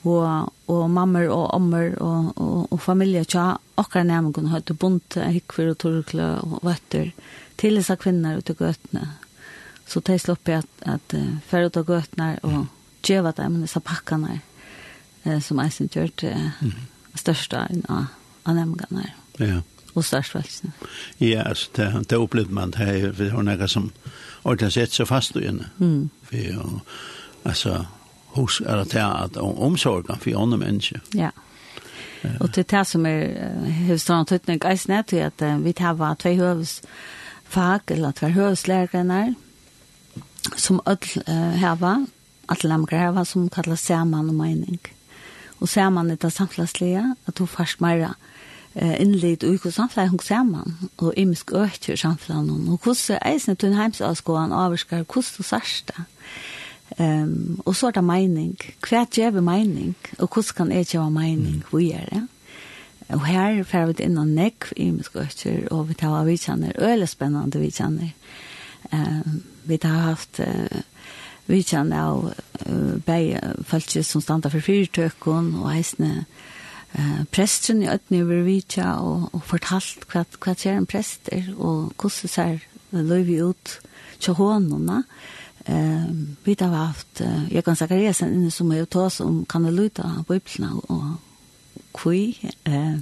og, 0.05 0.53
og 0.67 0.89
mammer 0.89 1.27
og 1.27 1.53
ommer 1.53 1.97
og, 1.97 2.33
og, 2.35 2.67
og 2.71 2.81
familie 2.81 3.25
tja, 3.25 3.55
okkar 3.77 4.05
nærmengen 4.05 4.53
hadde 4.53 4.77
bunt, 4.77 5.17
hikver 5.17 5.73
og 5.73 5.77
torkla 5.81 6.35
og 6.45 6.59
vøtter, 6.61 7.11
til 7.57 7.81
disse 7.81 7.95
kvinner 7.97 8.37
ute 8.37 8.53
i 8.53 8.61
gøtene, 8.61 9.07
Så 9.87 9.99
det 9.99 10.19
slapp 10.19 10.47
jag 10.47 10.57
at, 10.57 10.69
at 10.81 11.13
uh, 11.13 11.37
färra 11.47 11.65
ut 11.65 11.77
av 11.77 11.89
götnar 11.89 12.39
og 12.43 12.65
djöva 13.03 13.31
dem 13.31 13.61
disse 13.61 13.79
pakkene 13.79 14.41
uh, 15.25 15.39
som 15.39 15.59
jag 15.59 15.71
inte 15.79 15.99
gjort 15.99 16.23
uh, 16.23 16.49
mm. 16.61 16.73
største 17.15 17.67
av, 17.89 18.05
av 18.43 18.55
nämngarna. 18.55 19.09
Ja. 19.37 19.61
Og 19.93 20.05
störst 20.05 20.35
välsen. 20.35 20.73
Ja, 21.17 21.41
altså, 21.41 21.69
det, 21.75 22.05
det 22.09 22.17
opplevde 22.17 22.53
man. 22.53 22.71
Det 22.71 22.87
er 22.87 23.11
vi 23.11 23.29
har 23.29 23.41
några 23.41 23.67
som 23.67 23.91
ordentlig 24.43 24.73
sett 24.73 24.91
så 24.91 25.05
fast 25.05 25.35
och 25.35 25.41
inne. 25.41 25.65
Mm. 25.79 26.09
För, 26.23 26.59
och, 26.59 26.79
altså, 27.43 27.85
hos 28.27 28.61
är 28.61 28.85
det 28.85 29.05
at 29.05 29.37
omsorgen 29.37 30.19
for 30.19 30.41
andre 30.41 30.57
mennesker. 30.57 31.01
Ja. 31.13 31.31
Ja. 32.21 32.29
Och 32.39 32.49
det 32.49 32.73
är 32.73 32.77
det 32.79 32.85
som 32.85 33.05
är 33.05 33.65
huvudstaden 33.65 34.25
tydning 34.25 34.71
i 34.71 34.77
snett 34.77 35.13
är 35.13 35.25
att 35.25 35.61
vi 35.61 35.73
tar 35.73 36.15
två 36.15 36.29
huvudfag 36.29 37.81
eller 37.87 38.11
två 38.11 38.27
huvudslärare 38.27 39.33
som 40.55 40.81
öll 40.85 41.23
uh, 41.27 41.57
hava, 41.57 42.05
alla 42.45 42.69
lamkar 42.69 42.97
hava 42.97 43.25
som 43.25 43.49
kallas 43.49 43.81
saman 43.81 44.29
och 44.29 44.35
mening. 44.35 44.79
Och 45.59 45.69
saman 45.69 46.11
är 46.11 46.17
det 46.21 46.31
samtlagsliga, 46.31 47.15
att 47.25 47.35
du 47.35 47.47
fast 47.47 47.79
mera 47.79 48.15
eh 48.75 49.01
innlit 49.01 49.43
og 49.43 49.49
hvordan 49.49 49.71
samfunnet 49.71 50.09
hong 50.09 50.23
saman, 50.23 50.73
og 50.97 51.13
imisk 51.17 51.51
økker 51.51 51.95
samfunnet, 51.95 52.69
og 52.69 52.79
hvordan 52.83 53.19
eisen 53.25 53.55
til 53.55 53.69
en 53.69 53.75
heimsavskåan 53.75 54.51
avskar, 54.53 55.03
hvordan 55.03 55.33
du 55.37 55.43
sørste. 55.43 55.93
Um, 56.99 57.61
og 57.65 57.75
så 57.75 57.87
er 57.87 57.91
det 57.91 58.03
mening. 58.03 58.55
Hva 58.89 59.05
gjør 59.05 59.41
mening, 59.41 59.95
og 60.19 60.29
hvordan 60.33 60.55
kan 60.55 60.71
jeg 60.71 60.85
gjøre 60.85 61.11
mening, 61.11 61.63
hvor 61.69 61.79
gjør 61.79 62.05
det? 62.11 62.27
Og 63.09 63.25
her 63.25 63.63
får 63.63 63.85
vi 63.85 64.03
inn 64.03 64.17
og 64.17 64.27
nekk 64.27 64.71
imisk 64.75 65.15
økker, 65.15 65.67
og 65.71 65.89
vi 65.89 65.93
tar 65.93 66.15
av 66.19 66.25
vidtjenner, 66.27 66.75
øyelig 66.79 67.09
spennende 67.09 67.59
vi 67.59 67.71
kjenner. 67.71 68.13
Um, 68.91 69.43
vi 69.67 69.79
har 69.83 70.13
haft 70.13 70.39
uh, 70.39 70.81
vi 71.47 71.63
kjenner 71.63 72.01
av 72.01 72.33
uh, 72.67 72.97
bei 73.05 73.39
folk 73.67 73.89
som 74.03 74.21
standa 74.21 74.51
for 74.51 74.63
fyrtøkken 74.63 75.53
og 75.61 75.71
heisne 75.71 76.25
uh, 76.97 77.23
presten 77.31 77.83
i 77.83 77.89
ötni 77.91 78.21
över 78.21 78.43
vitja 78.47 78.97
og, 78.99 79.29
og 79.33 79.43
fortalt 79.43 80.07
hva, 80.11 80.25
hva 80.39 80.55
är 80.55 80.77
en 80.77 80.85
präst 80.85 81.29
og 81.57 81.93
hvordan 81.97 82.29
ser 82.29 82.59
løy 82.91 83.23
vi 83.23 83.41
ut 83.41 83.79
til 84.19 84.33
honom 84.33 85.03
eh 85.67 86.05
vi 86.45 86.55
har 86.59 86.85
haft 86.85 87.21
uh, 87.21 87.53
jag 87.53 87.65
kan 87.65 87.75
säga 87.75 87.97
resan 87.97 88.33
inne 88.33 88.51
som 88.51 88.71
jag 88.71 88.89
tar 88.89 89.09
som 89.09 89.45
kan 89.45 89.75
luta 89.75 90.25
bibeln 90.27 90.79
och 90.87 91.03
kui 91.93 92.37
eh 92.63 92.97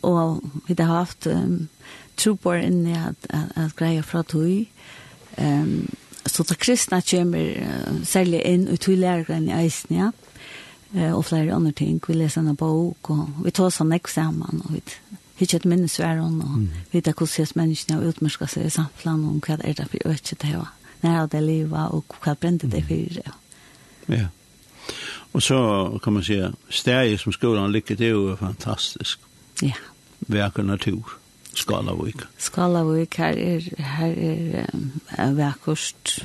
och 0.00 0.42
vi 0.66 0.82
har 0.82 0.96
haft 0.96 1.26
um, 1.26 1.68
tro 2.16 2.36
på 2.36 2.54
inne 2.54 3.08
att 3.08 3.26
att 3.54 3.76
greja 3.76 4.02
fra 4.02 4.22
tui 4.22 4.66
Ehm 5.36 5.88
så 6.26 6.42
det 6.42 6.58
kristna 6.58 7.02
kommer 7.02 7.58
uh, 7.58 8.04
sälja 8.04 8.42
in 8.42 8.68
ut 8.68 8.88
i 8.88 8.96
læreren 8.96 9.48
i 9.48 9.66
isen 9.66 9.96
ja. 9.96 10.12
Eh 10.94 11.12
och 11.12 11.26
flera 11.26 11.54
andra 11.54 11.72
ting. 11.72 12.00
Vi 12.08 12.14
läser 12.14 12.40
en 12.40 12.54
bok, 12.54 13.10
och 13.10 13.28
vi 13.44 13.50
tar 13.50 13.70
sån 13.70 13.92
examen 13.92 14.62
och 14.64 14.70
og 14.70 14.72
vi 14.72 14.82
hittar 15.36 15.58
et 15.58 15.64
minnes 15.64 15.96
hver 15.96 16.20
og 16.20 16.32
mm. 16.32 16.70
vi 16.90 16.98
vet 16.98 17.04
hvordan 17.04 17.26
ses 17.26 17.56
menneskene 17.56 17.98
og 17.98 18.06
utmørsker 18.06 18.46
seg 18.46 18.66
i 18.66 18.70
samfunnet, 18.70 19.28
og 19.28 19.46
hva 19.46 19.54
er 19.64 19.72
det 19.72 19.88
for 19.90 20.08
øke 20.10 20.36
det 20.42 20.56
var, 20.56 20.72
När 21.00 21.26
det 21.26 21.40
leva 21.40 21.86
och 21.86 22.14
vad 22.24 22.38
brente 22.38 22.66
det 22.66 22.82
för 22.82 23.22
Ja. 23.24 23.32
ja. 24.06 24.26
Och 25.32 25.42
så 25.42 26.00
kan 26.04 26.12
man 26.12 26.22
säga 26.22 26.52
stedet 26.68 27.20
som 27.20 27.32
skolen 27.32 27.72
ligger 27.72 27.96
til 27.96 28.30
er 28.30 28.36
fantastiskt. 28.36 29.20
Ja. 29.62 29.74
Verken 30.28 30.66
natur. 30.66 31.02
Ja 31.08 31.23
Skalavik. 31.58 32.24
Skalavik, 32.38 33.16
her 33.20 33.38
er, 33.38 33.68
her 33.98 34.16
er 34.16 34.66
um, 34.74 35.36
vekkert 35.38 36.18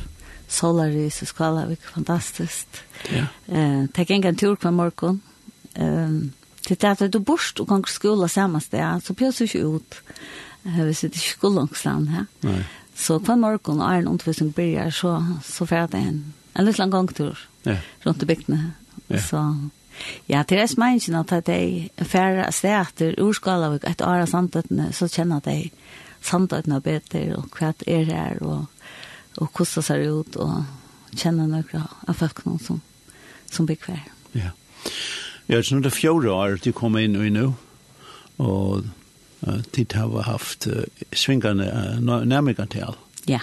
solaris 0.50 1.21
i 1.21 1.27
Skalavik, 1.29 1.81
fantastisk. 1.93 2.81
Ja. 3.13 3.27
Eh, 3.48 3.86
Tek 3.93 4.12
en 4.12 4.36
tur 4.36 4.55
på 4.55 4.71
morgen. 4.71 5.21
Um, 5.79 6.33
til 6.65 6.77
det 6.77 7.01
at 7.01 7.13
du 7.13 7.19
borst 7.19 7.59
og 7.59 7.69
kan 7.69 7.83
skola 7.88 8.27
samme 8.27 8.62
sted, 8.62 9.01
så 9.05 9.13
pjøs 9.13 9.38
du 9.38 9.43
ikke 9.43 9.65
ut. 9.65 10.01
Uh, 10.65 10.83
hvis 10.83 11.01
du 11.01 11.07
ikke 11.07 11.19
skulle 11.19 11.62
langt 11.62 11.77
sted 11.77 12.07
her. 12.07 12.25
Nei. 12.43 12.63
Så 13.00 13.19
på 13.24 13.36
morgen, 13.36 13.79
og 13.79 13.88
er 13.88 14.01
en 14.01 14.07
undervisning 14.12 14.51
blir 14.53 14.89
så, 14.91 15.21
så 15.43 15.65
får 15.65 15.75
jeg 15.75 15.91
det 15.91 16.00
en, 16.09 16.24
en 16.55 16.65
litt 16.67 16.79
lang 16.81 16.91
gangtur 16.91 17.38
ja. 17.63 17.77
rundt 18.05 18.24
i 18.24 18.27
bygdene. 18.27 18.74
Ja. 19.07 19.21
Så 19.24 19.43
Ja, 20.29 20.44
til 20.44 20.62
det 20.62 20.77
meningen 20.77 21.20
at 21.20 21.48
de 21.48 21.89
færre 22.06 22.51
steder 22.51 23.18
urskalavik 23.22 23.88
et 23.88 24.01
år 24.01 24.25
av 24.25 24.29
samtøttene, 24.32 24.91
så 24.94 25.08
kjenner 25.08 25.44
de 25.46 25.70
samtøttene 26.22 26.82
bedre, 26.82 27.24
og 27.38 27.50
hva 27.56 27.74
er 27.88 28.06
her, 28.10 28.38
og, 28.41 28.68
og 29.38 29.50
hvordan 29.56 29.84
ser 29.84 30.03
det 30.03 30.12
ut, 30.12 30.36
og 30.36 31.18
kjenner 31.18 31.48
noen 31.50 31.88
av 32.08 32.15
folk 32.20 32.44
noen 32.46 32.62
som, 32.63 32.82
som 33.50 33.65
blir 33.65 33.79
hver. 33.86 34.06
Ja. 34.34 34.53
Ja, 35.50 35.62
så 35.63 35.75
nå 35.75 35.82
det 35.82 35.96
fjorda 35.96 36.29
år 36.36 36.60
de 36.62 36.74
kom 36.77 36.98
inn 37.00 37.18
i 37.18 37.32
nå, 37.34 37.48
og 38.38 38.86
uh, 38.86 39.62
de 39.75 39.86
har 39.96 40.27
haft 40.27 40.68
uh, 40.70 40.84
svingende 41.10 41.65
uh, 41.74 41.98
nærmere 42.06 42.68
til. 42.70 42.94
Ja. 43.27 43.41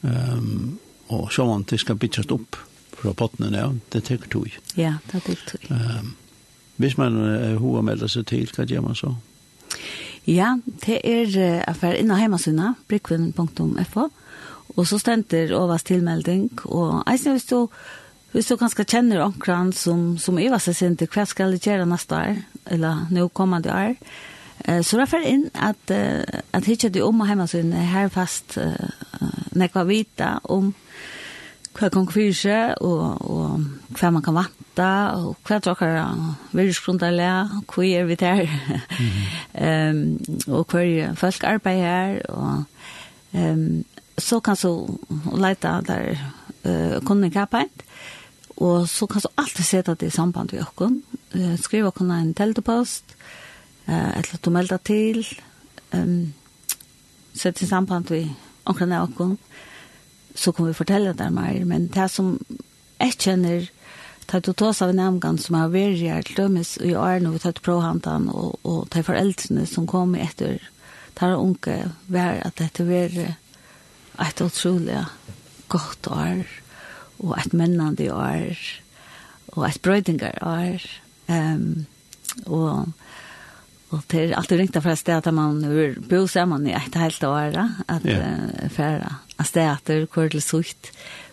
Um, 0.00 0.78
og 1.12 1.28
så 1.32 1.44
man, 1.46 1.66
det 1.68 1.80
skal 1.80 1.98
byttes 2.00 2.30
opp 2.32 2.56
fra 2.96 3.12
pottene, 3.16 3.50
ja, 3.54 3.70
det 3.92 4.06
tek 4.08 4.28
tog. 4.32 4.48
Ja, 4.78 4.96
det 5.12 5.24
tek 5.26 5.44
tog. 5.50 5.68
Ehm 5.70 6.14
hvis 6.76 6.98
man 6.98 7.16
uh, 7.16 7.56
hoa 7.60 7.82
melder 7.84 8.10
seg 8.10 8.26
til, 8.28 8.48
hva 8.52 8.66
gjør 8.68 8.84
man 8.84 8.98
så? 8.98 9.14
Ja, 10.28 10.56
det 10.84 11.00
er 11.06 11.30
uh, 11.32 11.62
affær 11.70 11.96
inne 11.96 12.18
heimasynet, 12.20 12.82
brikvinn.fo, 12.90 14.08
og 14.76 14.88
så 14.88 14.98
stenter 15.00 15.54
ovas 15.56 15.86
tilmelding, 15.88 16.50
og 16.64 17.02
eisen 17.10 17.36
hvis 17.36 17.48
du 17.52 17.68
Hvis 18.32 18.50
du 18.50 18.56
kanskje 18.58 18.84
kjenner 18.84 19.22
omkran 19.22 19.70
som, 19.72 20.18
som 20.18 20.36
Iva 20.38 20.58
seg 20.60 20.74
sin 20.76 20.96
til 20.98 21.08
hva 21.08 21.22
skal 21.24 21.54
jeg 21.54 21.62
gjøre 21.62 21.86
neste 21.88 22.12
år, 22.12 22.40
eller 22.68 23.06
nå 23.08 23.28
kommende 23.28 23.72
år, 23.72 23.94
så 24.82 24.98
det 24.98 25.06
er 25.14 25.24
inn 25.30 25.46
at, 25.54 25.92
at 26.52 26.66
hittet 26.66 26.92
du 26.92 27.00
om 27.06 27.22
hjemme 27.24 27.46
her 27.94 28.10
fast 28.12 28.58
nekva 29.56 29.86
vita 29.88 30.34
om 30.52 30.74
hva 31.76 31.90
kan 31.92 32.06
kvire 32.08 32.34
seg, 32.36 32.78
og, 32.84 33.20
og 33.28 33.96
hva 33.98 34.10
man 34.14 34.24
kan 34.24 34.36
vanta, 34.36 34.90
og 35.20 35.36
hva 35.46 35.58
dere 35.64 36.04
virusgrunner 36.56 37.50
hva 37.68 37.84
er 37.86 38.04
vi 38.08 38.14
der, 38.14 38.46
mm 38.46 39.10
-hmm. 39.54 40.48
um, 40.48 40.54
og 40.54 40.66
hva 40.72 41.14
folk 41.14 41.44
arbeider 41.44 41.82
her, 41.82 42.20
og 42.28 42.64
um, 43.32 43.84
så 44.18 44.40
kan 44.40 44.56
så 44.56 44.98
leita 45.36 45.80
der 45.80 46.16
uh, 46.64 47.04
kunden 47.04 47.30
kapet, 47.30 47.84
og 48.56 48.88
så 48.88 49.06
kan 49.06 49.20
så 49.20 49.28
alltid 49.36 49.64
sette 49.64 49.94
det 49.94 50.06
i 50.06 50.10
samband 50.10 50.52
med 50.52 50.60
okken, 50.60 51.02
uh, 51.34 51.58
skrive 51.58 51.86
okken 51.86 52.10
en 52.10 52.34
teltepost, 52.34 53.04
uh, 53.88 53.94
eller 54.16 54.38
du 54.44 54.50
melder 54.50 54.76
til, 54.76 55.26
um, 55.94 56.32
sette 57.34 57.64
i 57.64 57.68
samband 57.68 58.10
med 58.10 58.28
okken, 59.00 59.38
så 60.36 60.52
kommer 60.52 60.72
vi 60.72 60.80
fortelle 60.80 61.14
det 61.16 61.30
mer, 61.32 61.64
men 61.64 61.88
det 61.94 62.08
som 62.12 62.36
jeg 63.00 63.16
kjenner, 63.18 63.68
det 64.26 64.40
du 64.44 64.52
tås 64.52 64.82
av 64.82 64.94
nærmgang 64.96 65.38
som 65.40 65.58
har 65.58 65.72
vært 65.72 66.00
her 66.02 66.26
til 66.26 66.40
dømes 66.42 66.76
i 66.82 66.94
årene, 66.98 67.32
vi 67.32 67.42
tar 67.42 67.56
til 67.56 67.66
prøvhantan, 67.66 68.28
og, 68.32 68.58
og 68.66 68.86
de 68.92 69.04
foreldrene 69.06 69.66
som 69.70 69.88
kom 69.88 70.16
etter, 70.18 70.60
tar 71.16 71.38
unge, 71.38 71.78
vær 72.12 72.42
at 72.44 72.58
dette 72.60 72.84
var 72.84 73.14
et 73.16 74.42
utrolig 74.44 75.04
godt 75.72 76.10
år, 76.12 76.44
og 77.22 77.36
et 77.38 77.56
mennende 77.56 78.10
år, 78.12 78.60
og 79.56 79.68
et 79.70 79.80
brøydinger 79.82 80.36
år, 80.44 80.84
um, 81.32 81.86
og 82.44 82.92
Og 83.94 84.02
det 84.10 84.20
er 84.20 84.34
alltid 84.34 84.58
ringt 84.58 84.78
fra 84.82 84.96
sted 84.98 85.20
at 85.20 85.34
man 85.34 85.60
vil 85.62 85.94
bo 86.10 86.24
sammen 86.26 86.66
i 86.66 86.74
et 86.74 86.96
helt 86.98 87.24
år, 87.24 87.54
at 87.86 88.06
yeah. 88.06 88.42
uh, 88.64 88.70
fære 88.72 89.12
av 89.38 89.46
steder, 89.46 90.06
hvor 90.10 90.30
det 90.32 90.40
er 90.40 90.46
sutt, 90.46 90.90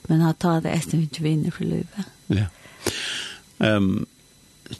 men 0.09 0.21
at 0.27 0.41
ta 0.43 0.59
det 0.61 0.73
etter 0.75 0.99
vi 0.99 1.07
ikke 1.07 1.25
vinner 1.25 1.55
for 1.55 1.65
livet. 1.65 2.11
Ja. 2.29 2.45
Yeah. 2.45 3.77
Um, 3.77 4.05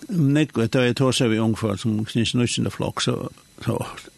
Nek, 0.10 0.56
da 0.74 0.82
jeg 0.88 0.96
tar 0.98 1.14
seg 1.14 1.30
vi 1.34 1.42
ungfør 1.42 1.78
som 1.78 2.00
knyser 2.08 2.40
nøysende 2.40 2.72
flokk, 2.74 3.04
så, 3.04 3.16
så 3.62 3.76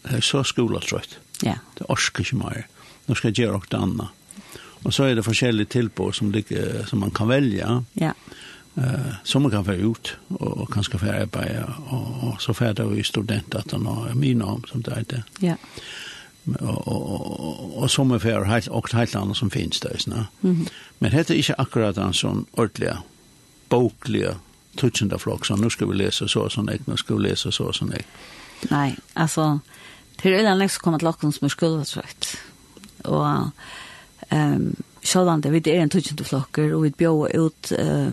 er 0.07 0.21
så 0.23 0.43
skoletrøyt. 0.47 1.17
Ja. 1.41 1.55
Yeah. 1.55 1.63
Det 1.79 1.87
orsker 1.91 2.23
ikke 2.23 2.39
mer. 2.39 2.61
Nå 3.07 3.17
skal 3.17 3.31
jeg 3.31 3.43
gjøre 3.43 3.59
noe 3.59 3.81
annet. 3.81 4.61
Og 4.85 4.93
så 4.93 5.07
er 5.09 5.17
det 5.17 5.25
forskjellige 5.25 5.73
tilbud 5.73 6.13
som, 6.15 6.29
ligger, 6.31 6.85
som 6.87 7.01
man 7.01 7.13
kan 7.15 7.31
velge. 7.31 7.59
Ja. 7.59 7.79
Yeah 8.01 8.35
eh 8.75 9.13
som 9.23 9.51
kan 9.51 9.63
vara 9.63 9.75
ut 9.75 10.15
och 10.27 10.73
kanske 10.73 10.97
för 10.97 11.07
arbeta 11.07 11.73
och 11.89 12.41
så 12.41 12.53
för 12.53 12.73
då 12.73 12.97
är 12.97 13.03
student 13.03 13.55
att 13.55 13.71
han 13.71 13.85
har 13.85 14.13
min 14.13 14.37
namn 14.37 14.63
som 14.71 14.81
det 14.81 14.95
heter. 14.95 15.23
Ja. 15.39 15.55
Och 16.59 17.85
och 17.85 17.91
som 17.91 18.11
är 18.11 18.19
för 18.19 18.43
helt 18.43 18.67
och 18.67 18.93
helt 18.93 19.15
annat 19.15 19.37
som 19.37 19.49
finns 19.49 19.79
där 19.79 19.95
isna. 19.95 20.27
Mhm. 20.39 20.65
Men 20.97 21.11
det 21.11 21.29
är 21.29 21.35
inte 21.35 21.55
akkurat 21.57 21.97
en 21.97 22.13
sån 22.13 22.45
ordliga 22.51 22.97
bokliga 23.69 24.35
touchande 24.75 25.19
flock 25.19 25.45
så 25.45 25.55
nu 25.55 25.69
ska 25.69 25.85
vi 25.85 25.95
läsa 25.95 26.27
så 26.27 26.49
sån 26.49 26.69
ek 26.69 26.87
nu 26.87 26.97
ska 26.97 27.15
vi 27.15 27.29
läsa 27.29 27.51
så 27.51 27.73
sån 27.73 27.93
ek. 27.93 28.05
Nej, 28.69 28.95
alltså 29.13 29.59
till 30.17 30.33
eller 30.33 30.55
läx 30.55 30.77
kommer 30.77 30.95
att 30.95 31.01
locka 31.01 31.31
som 31.31 31.49
skulle 31.49 31.85
så 31.85 31.99
rätt. 31.99 32.37
Och 33.03 33.27
ehm 34.29 34.75
självande 35.05 35.49
vi 35.49 35.57
er 35.57 35.79
en 35.79 35.89
touchande 35.89 36.23
flokker, 36.23 36.73
och 36.73 36.85
vi 36.85 36.89
bjöd 36.89 37.31
ut 37.31 37.71
eh 37.71 38.07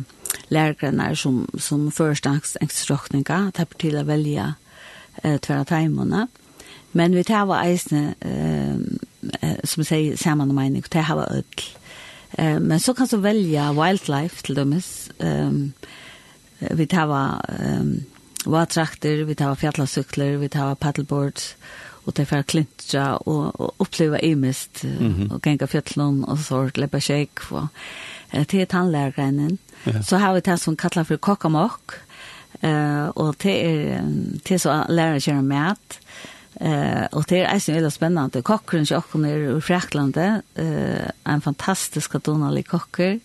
lärarna 0.52 1.16
som 1.16 1.48
som 1.58 1.90
förstahandsinstruktioner 1.92 3.50
tar 3.50 3.64
på 3.64 3.78
til 3.78 3.96
å 3.96 4.04
välja 4.04 4.54
eh 5.24 5.38
tvära 5.38 5.64
timmarna. 5.64 6.28
Men 6.92 7.14
vi 7.14 7.24
tar 7.24 7.46
var 7.46 7.64
eisne 7.64 8.14
eh 8.20 8.76
som 9.64 9.84
säger 9.84 10.16
samman 10.16 10.48
med 10.48 10.54
mening, 10.54 10.82
det 10.92 11.02
har 11.02 11.16
öll. 11.16 11.62
Eh 12.38 12.60
men 12.60 12.80
så 12.80 12.94
kan 12.94 13.08
så 13.08 13.16
välja 13.16 13.72
wildlife 13.72 14.42
till 14.42 14.54
dem 14.54 14.82
Eh, 16.62 16.76
vi 16.76 16.86
tar 16.86 17.06
var 17.06 17.44
ehm 17.48 18.04
vattrakter, 18.46 19.24
vi 19.24 19.34
tar 19.34 19.54
fjallacykler, 19.54 20.36
vi 20.36 20.48
tar 20.48 20.74
paddleboards 20.74 21.56
och 22.04 22.12
det 22.12 22.26
för 22.26 22.42
klintra 22.42 23.16
och, 23.16 23.60
och 23.60 23.74
uppleva 23.78 24.18
imist 24.18 24.84
mm 24.84 25.12
-hmm. 25.12 25.32
och 25.32 25.46
gänga 25.46 25.66
fjällen 25.66 26.24
och 26.24 26.38
så 26.38 26.70
läppa 26.74 27.00
shake 27.00 27.42
och 27.50 27.66
til 28.48 28.66
tannlæreren. 28.66 29.58
Ja. 29.86 30.02
Så 30.02 30.18
har 30.22 30.34
vi 30.34 30.44
det 30.44 30.58
som 30.60 30.76
kallar 30.76 31.06
for 31.08 31.16
kokkamokk, 31.16 31.96
eh, 32.62 33.08
og 33.16 33.34
det 33.42 33.56
er 33.66 34.04
til 34.44 34.60
så 34.60 34.84
lærer 34.88 35.22
kjøre 35.22 35.42
mat, 35.42 35.98
eh, 36.60 37.08
og 37.12 37.26
det 37.28 37.42
er 37.42 37.54
eisen 37.54 37.74
veldig 37.74 37.92
spennende. 37.92 38.42
Kokkeren 38.42 38.86
kjøkken 38.86 39.26
er 39.26 39.48
i 39.56 39.60
Freklandet, 39.60 40.42
eh, 40.56 41.10
en 41.26 41.44
fantastisk 41.44 42.16
donalig 42.24 42.66
kokker, 42.70 43.18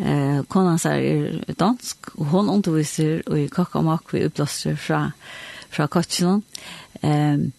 Eh, 0.00 0.40
konan 0.48 0.80
seg 0.80 1.04
er 1.04 1.54
dansk, 1.60 2.14
og 2.16 2.30
hon 2.32 2.48
underviser 2.48 3.20
i 3.36 3.44
kokkamakk 3.52 4.14
vi 4.14 4.24
oppblåser 4.24 4.78
fra, 4.80 5.04
fra 5.72 5.88
kokkenen. 5.92 6.44
Ehm 7.02 7.52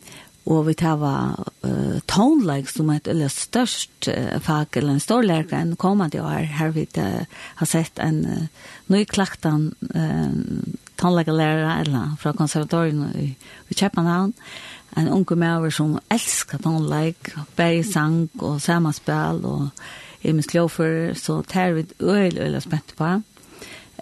og 0.43 0.65
vi 0.67 0.73
tar 0.75 0.97
var 0.99 1.39
uh, 1.63 1.99
tonlag 2.09 2.67
som 2.67 2.89
er 2.91 3.05
eller 3.07 3.31
størst 3.31 4.09
uh, 4.11 4.39
fag 4.43 4.75
eller 4.75 4.97
en 4.97 5.03
stor 5.03 5.23
lærke 5.23 5.55
enn 5.55 5.77
kommande 5.79 6.19
år. 6.19 6.49
Her 6.59 6.73
vi 6.75 6.87
uh, 6.97 7.23
har 7.61 7.69
sett 7.69 7.99
en 8.03 8.23
uh, 8.27 8.69
nyklaktan 8.91 9.71
uh, 9.95 10.35
tonlagelærere 10.99 11.79
eller 11.85 12.15
fra 12.19 12.35
konservatorien 12.35 13.07
i, 13.15 13.31
i 13.69 13.77
Kjøpenhavn 13.77 14.35
en 14.97 15.09
unge 15.09 15.35
maver 15.39 15.73
som 15.73 15.97
elsker 16.13 16.61
tonlag 16.61 17.15
bare 17.57 17.83
sang 17.87 18.27
og 18.39 18.59
samanspill 18.61 19.41
og 19.49 19.69
i 20.23 20.31
min 20.31 20.45
sklåfer 20.45 21.13
så 21.19 21.41
tar 21.47 21.73
vi 21.75 21.87
øyelig 21.99 22.41
øyelig 22.41 22.61
spent 22.63 22.93
på. 22.97 23.09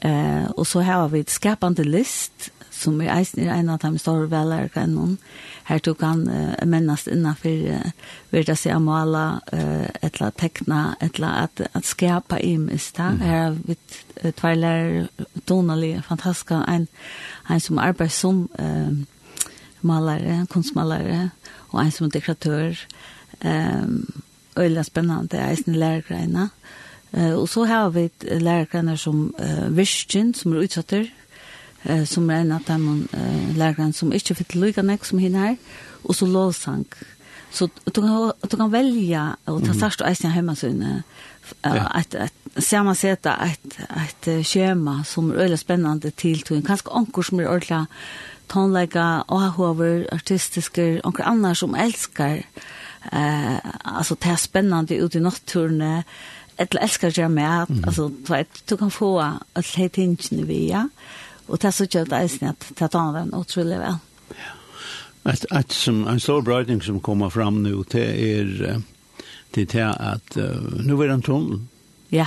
Uh, 0.05 0.45
og 0.57 0.67
så 0.67 0.81
har 0.81 1.07
vi 1.07 1.19
et 1.19 1.31
skapande 1.31 1.83
list 1.83 2.51
som 2.71 3.01
er 3.01 3.13
eisen 3.15 3.43
i 3.43 3.49
en 3.49 3.69
av 3.69 3.81
de 3.81 3.99
store 3.99 4.29
velærkene 4.31 5.17
her 5.63 5.79
du 5.79 5.93
kan 5.93 6.23
uh, 6.27 6.67
mennast 6.67 7.07
innanfor 7.07 7.49
uh, 7.49 7.91
vil 8.31 8.47
jeg 8.47 8.57
si 8.57 8.71
å 8.73 8.79
male, 8.81 9.23
uh, 9.53 9.87
etla 10.01 10.31
tekna, 10.31 10.81
etla 11.01 11.33
at, 11.45 11.61
at 11.73 11.87
skapa 11.87 12.39
imis, 12.43 12.91
da. 12.97 13.11
Mm. 13.11 13.21
Her 13.21 13.41
har 13.43 13.57
vi 13.67 13.77
tveiler 14.37 15.07
donalige, 15.49 16.01
fantastiska, 16.07 16.63
en, 16.67 16.87
en 17.49 17.63
som 17.63 17.81
arbeid 17.81 18.13
som 18.15 18.45
uh, 18.59 18.91
malare, 19.81 20.45
kunstmalare, 20.49 21.29
og 21.71 21.79
en 21.83 21.91
som 21.91 22.11
dekoratør, 22.11 22.77
um, 23.45 24.23
øyla 24.59 24.83
spennende, 24.83 25.39
eisen 25.49 25.75
lærergreina. 25.75 26.49
Uh, 27.11 27.33
og 27.39 27.49
så 27.49 27.65
har 27.65 27.89
vi 27.89 28.09
lærergreiner 28.21 28.95
som 28.95 29.33
uh, 29.39 29.77
Virgin, 29.77 30.33
som 30.33 30.53
er 30.53 30.65
utsatter, 30.65 31.09
eh, 31.85 32.05
som 32.05 32.29
er 32.29 32.41
en 32.41 32.51
av 32.57 32.67
dem 32.67 33.07
eh, 33.13 33.55
lærerne 33.57 33.93
som 33.93 34.13
ikke 34.13 34.35
fikk 34.41 34.55
lykke 34.55 34.85
nek 34.85 35.05
som 35.05 35.19
henne 35.19 35.47
her, 35.47 35.57
og 36.03 36.15
så 36.15 36.25
lovsang. 36.25 36.85
Så 37.51 37.67
du 37.67 38.01
kan, 38.01 38.31
du 38.51 38.57
kan 38.57 38.71
velge 38.71 39.23
å 39.51 39.59
ta 39.59 39.73
sørst 39.75 40.01
og 40.01 40.07
eisen 40.07 40.31
hjemme 40.31 40.55
sine, 40.55 41.01
at 41.63 42.15
at 42.15 42.31
man 42.83 42.95
sett 42.95 43.25
ett 43.25 43.77
ett 44.05 44.47
schema 44.47 45.03
som 45.03 45.31
er 45.31 45.35
väldigt 45.35 45.59
spännande 45.59 46.11
till 46.11 46.41
tog 46.41 46.67
kanske 46.67 46.89
ankor 46.91 47.23
som 47.23 47.39
är 47.39 47.47
ordla 47.47 47.87
tonlägga 48.47 49.21
och 49.21 49.41
hover 49.41 50.09
artistiska 50.11 51.01
och 51.03 51.19
annars 51.19 51.59
som 51.59 51.75
älskar 51.75 52.43
eh 53.11 53.57
alltså 53.83 54.15
det 54.19 54.29
är 54.29 54.35
spännande 54.35 54.95
ute 54.95 55.17
i 55.17 55.21
naturen 55.21 56.03
eller 56.57 56.81
älskar 56.81 57.19
jag 57.19 57.31
med 57.31 57.65
alltså 57.85 58.11
du 58.65 58.77
kan 58.77 58.91
få 58.91 59.19
att 59.53 59.75
helt 59.75 59.95
hinchen 59.95 60.45
via 60.45 60.89
Og 61.47 61.61
det 61.61 61.67
er 61.67 61.75
så 61.75 61.87
kjøpt 61.87 62.13
eisen 62.13 62.47
at 62.53 62.67
det 62.79 62.91
tar 62.91 63.13
den 63.17 63.33
utrolig 63.35 63.79
vel. 63.79 63.99
Ja. 64.37 64.57
Et, 65.31 65.45
et 65.53 65.73
som, 65.73 66.07
en 66.09 66.19
stor 66.19 66.41
brøyding 66.41 66.81
som 66.83 66.99
kommer 66.99 67.29
fram 67.29 67.61
nu, 67.61 67.83
det 67.91 68.07
er 68.09 68.81
det 69.55 69.75
er 69.75 69.91
at 69.91 70.37
uh, 70.37 70.85
nu 70.85 71.01
er 71.01 71.11
den 71.11 71.21
tunnel. 71.21 71.59
Ja. 72.11 72.25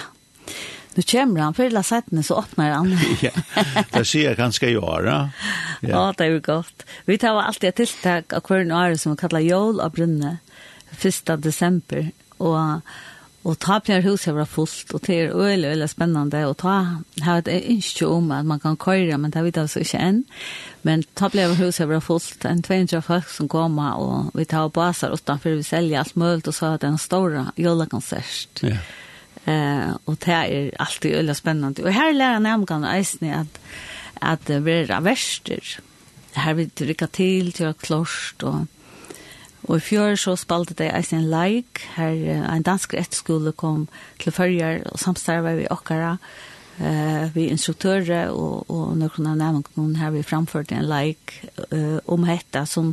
Nu 0.94 1.02
kommer 1.02 1.40
han, 1.40 1.54
för 1.54 1.70
la 1.70 1.82
sättene 1.82 2.22
så 2.22 2.38
öppnar 2.38 2.70
han. 2.70 2.98
ja, 3.22 3.30
det 3.92 4.04
ser 4.04 4.24
jag 4.24 4.36
ganska 4.36 4.68
göra. 4.68 5.30
Ja. 5.80 5.88
ja, 5.88 6.14
det 6.16 6.24
är 6.24 6.38
gott. 6.38 6.82
Vi 7.04 7.18
tar 7.18 7.42
alltid 7.42 7.68
ett 7.68 7.76
tilltag 7.76 8.34
av 8.34 8.40
kvarn 8.40 8.72
år 8.72 8.94
som 8.94 9.12
vi 9.12 9.16
kallar 9.16 9.40
Jol 9.40 9.80
av 9.80 9.90
Brunne, 9.90 10.36
1. 11.02 11.30
december. 11.42 12.10
Och 12.36 12.80
Og 13.44 13.58
ta 13.60 13.76
på 13.84 13.98
hus 14.00 14.24
har 14.24 14.38
vært 14.38 14.48
fullt, 14.54 14.94
og 14.96 15.02
det 15.04 15.16
er 15.20 15.34
øyelig, 15.36 15.68
øyelig 15.74 15.88
spennende, 15.92 16.46
og 16.48 16.56
ta 16.62 16.76
har 17.26 17.42
et 17.42 17.50
ønske 17.52 18.06
om 18.08 18.30
at 18.32 18.46
man 18.48 18.60
kan 18.60 18.78
køyre, 18.80 19.18
men 19.20 19.34
det 19.34 19.42
vet 19.44 19.58
jeg 19.58 19.66
altså 19.66 19.82
ikke 19.84 20.00
enn. 20.00 20.22
Men 20.82 21.04
ta 21.14 21.28
på 21.28 21.44
hus 21.58 21.78
har 21.82 21.90
vært 21.90 22.06
fullt, 22.06 22.46
en 22.48 22.62
200 22.64 23.02
folk 23.04 23.28
som 23.28 23.48
kommer, 23.52 24.00
og 24.00 24.38
vi 24.38 24.46
tar 24.48 24.72
baser 24.72 25.12
utenfor, 25.12 25.58
vi 25.58 25.66
selger 25.66 26.00
alt 26.00 26.16
mulig, 26.16 26.46
og 26.48 26.56
så 26.56 26.72
har 26.72 26.80
det 26.80 26.88
en 26.88 26.98
stor 26.98 27.36
jølekonsert. 27.60 28.64
Ja. 28.64 28.80
Eh, 29.44 29.92
og 30.06 30.16
det 30.24 30.32
er 30.32 30.70
alltid 30.80 31.18
øyelig 31.18 31.36
spennende. 31.36 31.84
Og 31.84 31.92
her 31.92 32.12
lærer 32.16 32.38
nærmere 32.40 32.96
eisene 32.96 33.42
at, 33.42 33.60
at 34.22 34.48
det 34.48 34.62
blir 34.64 34.88
verster. 35.04 35.76
Her 36.34 36.56
vil 36.56 36.70
det 36.78 36.88
rykke 36.88 37.12
til, 37.12 37.52
til 37.52 37.68
å 37.68 37.76
klost, 37.76 38.42
og 38.42 38.64
Og 39.64 39.78
i 39.78 39.84
fjør 39.84 40.18
så 40.20 40.34
spalte 40.36 40.76
det 40.76 40.90
eisen 40.92 41.22
en 41.22 41.30
leik, 41.32 41.80
her 41.96 42.12
en 42.52 42.66
dansk 42.66 42.94
rettskole 42.94 43.54
kom 43.56 43.86
til 44.20 44.34
følger 44.36 44.82
og 44.90 45.00
samstarve 45.00 45.54
vi 45.56 45.70
okkara, 45.72 46.16
eh, 46.80 47.30
vi 47.34 47.48
instruktører 47.48 48.28
og, 48.28 48.68
og 48.68 48.92
noen 49.00 49.30
av 49.30 49.40
nevnene 49.40 50.02
her 50.02 50.12
vi 50.12 50.26
framførte 50.26 50.76
en 50.76 50.90
leik 50.90 51.38
eh, 51.70 51.96
om 52.04 52.28
hetta 52.28 52.66
som 52.68 52.92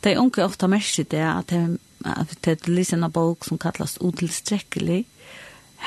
de 0.00 0.16
unge 0.16 0.44
ofta 0.44 0.70
merker 0.72 1.04
det 1.04 1.24
at 1.26 1.52
de, 1.52 1.76
at 2.08 2.32
de 2.48 2.56
lyser 2.72 2.96
en 2.96 3.12
bok 3.12 3.44
som 3.44 3.60
kallas 3.60 3.98
utilstrekkelig, 4.00 5.04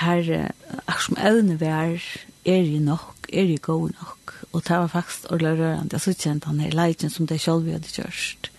her 0.04 0.30
er 0.30 1.02
som 1.02 1.17
evne 1.17 1.58
vi 1.58 1.69
er, 1.69 2.06
er 2.45 2.69
i 2.69 2.78
nok, 2.82 3.30
er 3.34 3.49
i 3.49 3.58
god 3.62 3.89
nok. 3.97 4.34
Og 4.54 4.62
det 4.62 4.78
var 4.78 4.88
faktisk 4.88 5.32
ordentlig 5.32 5.60
rørende, 5.60 5.89
jeg 5.93 6.02
så 6.02 6.13
kjent 6.13 6.45
han 6.45 6.62
her 6.62 6.78
leiken 6.78 7.10
som 7.10 7.28
de 7.28 7.39
selv 7.41 7.65
hadde 7.71 7.89
kjørst. 7.89 8.52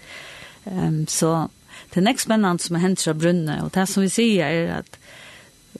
Um, 0.64 1.04
så 1.10 1.48
det 1.90 2.00
er 2.00 2.06
nekst 2.08 2.28
spennende 2.28 2.62
som 2.62 2.76
er 2.76 2.84
hendt 2.84 3.02
fra 3.04 3.14
brunnet, 3.16 3.62
og 3.64 3.72
det 3.74 3.86
som 3.90 4.04
vi 4.04 4.12
sier 4.12 4.46
er 4.46 4.72
at 4.80 4.98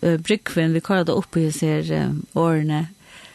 uh, 0.03 0.19
brykven, 0.21 0.75
vi 0.75 0.83
kallar 0.85 1.09
det 1.09 1.17
oppe 1.17 1.47
i 1.47 1.53
ser 1.55 1.89
um, 2.03 2.21
årene, 2.35 2.89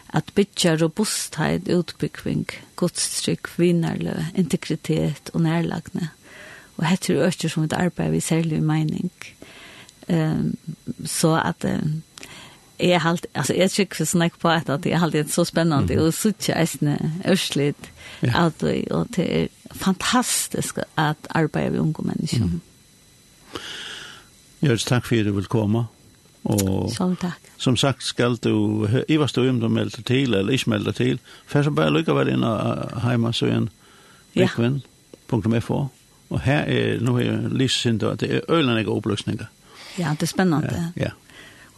at 0.10 0.32
bytja 0.34 0.74
robustheit 0.82 1.70
utbyggving, 1.70 2.48
godstrykk, 2.82 3.52
vinnarlø, 3.60 4.16
integritet 4.34 5.30
og 5.34 5.44
nærlagne. 5.46 6.10
Og 6.80 6.88
hette 6.88 7.14
er 7.14 7.28
økker 7.28 7.52
som 7.52 7.66
et 7.68 7.76
arbeid 7.78 8.16
vi 8.16 8.22
særlig 8.24 8.64
mening. 8.64 9.12
Um, 10.10 10.58
så 11.06 11.36
at 11.46 11.66
um, 11.70 12.02
jeg 12.80 13.02
halt 13.02 13.26
alltså 13.34 13.54
jag 13.54 13.72
tycker 13.72 13.96
för 13.96 14.06
snack 14.06 14.40
på 14.40 14.50
att 14.50 14.84
det 14.84 14.92
är 14.92 14.98
alltid 14.98 15.34
så 15.34 15.46
spännande 15.46 15.94
mm. 15.94 16.06
och 16.06 16.14
så 16.14 16.32
tjäsne 16.40 17.12
ösligt 17.26 17.92
ja. 18.20 18.52
och 18.92 19.08
det 19.10 19.44
är 19.44 19.48
fantastiskt 19.70 20.78
att 20.96 21.28
arbeta 21.30 21.72
med 21.72 21.80
unga 21.80 22.02
människor. 22.02 22.38
Mm. 22.38 22.60
Jag 24.60 24.80
tack 24.80 25.06
för 25.06 25.20
att 25.20 25.26
du 25.26 25.32
vill 25.32 25.46
komma. 25.46 25.86
Och 26.42 26.92
så 26.92 27.16
tack. 27.22 27.40
Som 27.58 27.78
sagt 27.78 28.04
skall 28.04 28.38
du 28.38 29.04
Ivas 29.08 29.34
du 29.34 29.50
om 29.50 29.60
du 29.60 29.70
melder 29.70 30.02
till 30.02 30.34
eller 30.34 30.54
inte 30.54 30.70
melder 30.70 30.92
till. 30.92 31.20
För 31.48 31.64
så 31.64 31.72
bara 31.72 31.90
lycka 31.90 32.14
väl 32.14 32.30
in 32.30 32.44
hemma 33.02 33.34
så 33.34 33.46
en 33.46 33.70
vikven.fo 34.34 35.90
och 36.28 36.40
här 36.40 36.64
är 36.64 37.00
nu 37.00 37.22
är 37.22 37.50
livssynd 37.50 38.04
att 38.04 38.20
det 38.20 38.28
är 38.28 38.52
ölen 38.52 38.78
är 38.78 38.90
upplösningar. 38.90 39.50
Ja, 39.96 40.16
det 40.20 40.26
är 40.26 40.28
spännande. 40.28 40.92
Ja. 40.96 41.04
ja. 41.04 41.12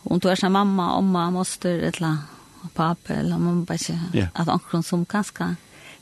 Om 0.04 0.20
du 0.20 0.30
er 0.30 0.36
som 0.36 0.52
mamma, 0.52 0.94
omma, 0.98 1.30
moster, 1.30 1.80
eller 1.92 2.18
pappa, 2.74 3.14
eller 3.14 3.38
man 3.38 3.66
bare 3.66 3.76
ikke, 3.76 4.00
yeah. 4.16 4.28
at 4.36 4.48
omkring 4.48 4.84
som 4.84 5.06
ganska 5.06 5.56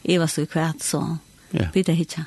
eva 0.03 0.27
så 0.27 0.45
kvärt 0.45 0.83
så 0.83 1.17
yeah. 1.53 1.71
blir 1.71 1.83
det 1.83 1.95
hitcha. 1.95 2.23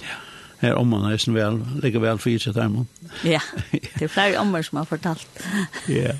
Ja. 0.00 0.16
Her 0.60 0.74
omma 0.74 1.12
er 1.12 1.16
som 1.16 1.34
vel, 1.34 1.62
ligger 1.82 2.00
vel 2.00 2.18
for 2.18 2.38
sig 2.38 2.54
där 2.54 2.84
Ja, 3.24 3.40
det 3.72 4.02
er 4.02 4.08
flere 4.08 4.38
ommer 4.38 4.62
som 4.62 4.76
har 4.76 4.84
fortalt. 4.84 5.28
ja. 5.88 6.12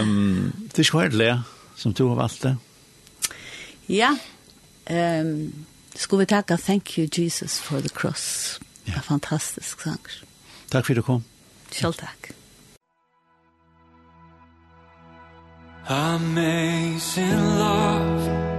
um, 0.00 0.52
det 0.68 0.78
er 0.78 0.84
svårt 0.84 1.12
lä 1.12 1.42
som 1.76 1.92
du 1.92 2.08
har 2.08 2.14
valgt 2.14 2.42
det. 2.42 2.56
Ja. 3.88 4.16
Um, 4.90 5.52
skulle 5.96 6.20
vi 6.20 6.26
takke 6.26 6.56
thank 6.56 6.98
you 6.98 7.08
Jesus 7.18 7.58
for 7.58 7.80
the 7.80 7.88
cross. 7.88 8.60
Ja. 8.84 8.92
Yeah. 8.92 9.02
fantastisk 9.02 9.80
sang. 9.80 10.00
Takk 10.70 10.86
for 10.86 10.92
at 10.92 10.96
du 10.96 11.02
kom. 11.02 11.24
Själv 11.72 11.92
tack. 11.92 12.43
Amazing 15.86 17.58
love. 17.58 18.53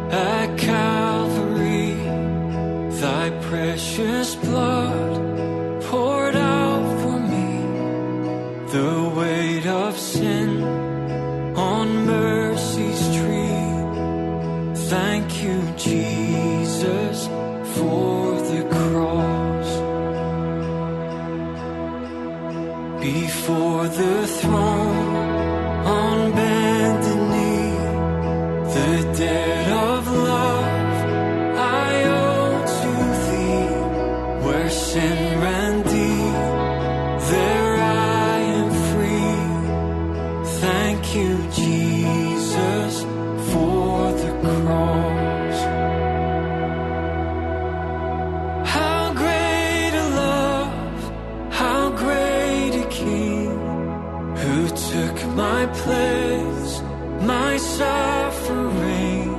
my 55.35 55.65
place 55.67 56.81
my 57.25 57.57
suffering. 57.57 59.31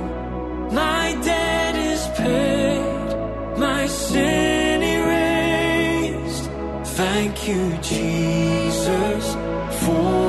My 0.73 1.17
debt 1.23 1.75
is 1.75 2.07
paid 2.17 3.57
my 3.57 3.87
sin 3.87 4.83
erased. 4.83 6.49
Thank 6.97 7.47
you 7.47 7.77
Jesus 7.81 9.35
for 9.83 10.26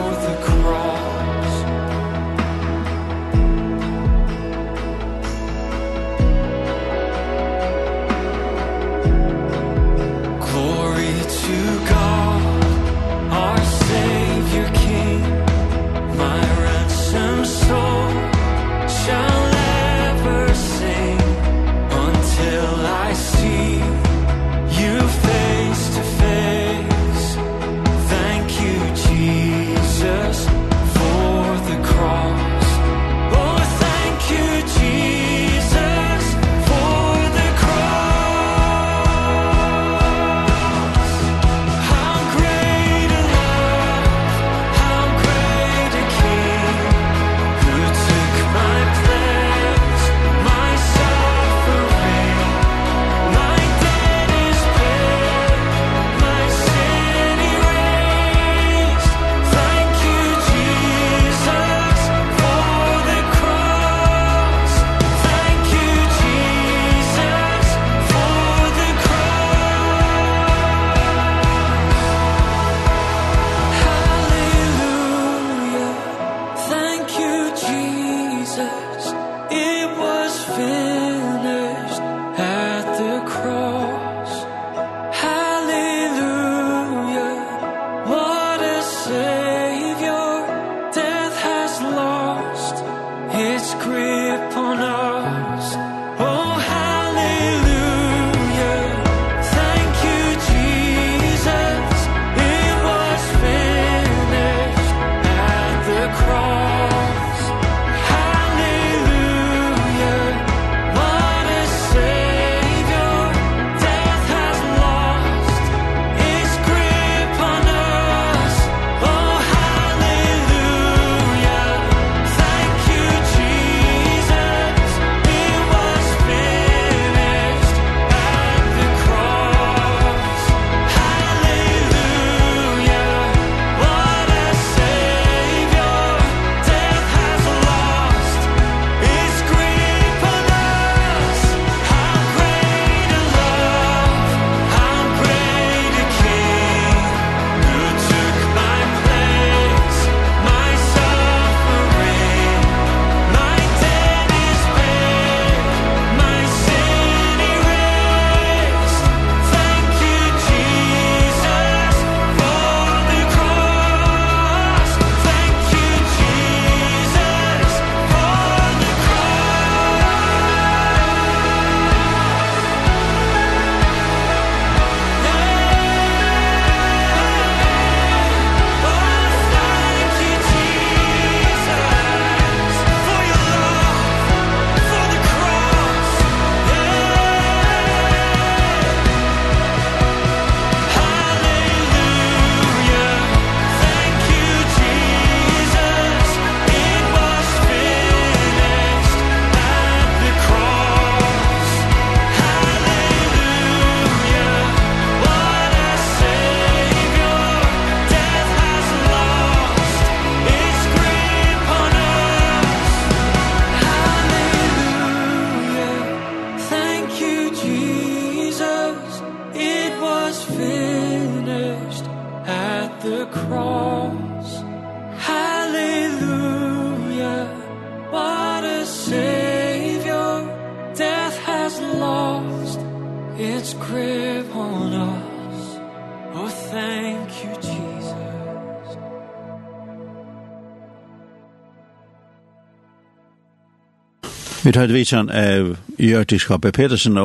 Vi 244.68 244.72
tar 244.72 244.84
et 244.84 244.92
vidtjen 244.92 245.30
av 245.32 245.68
Gjørtiskapet 245.96 246.76
Petersen 246.76 247.14
nå, 247.16 247.22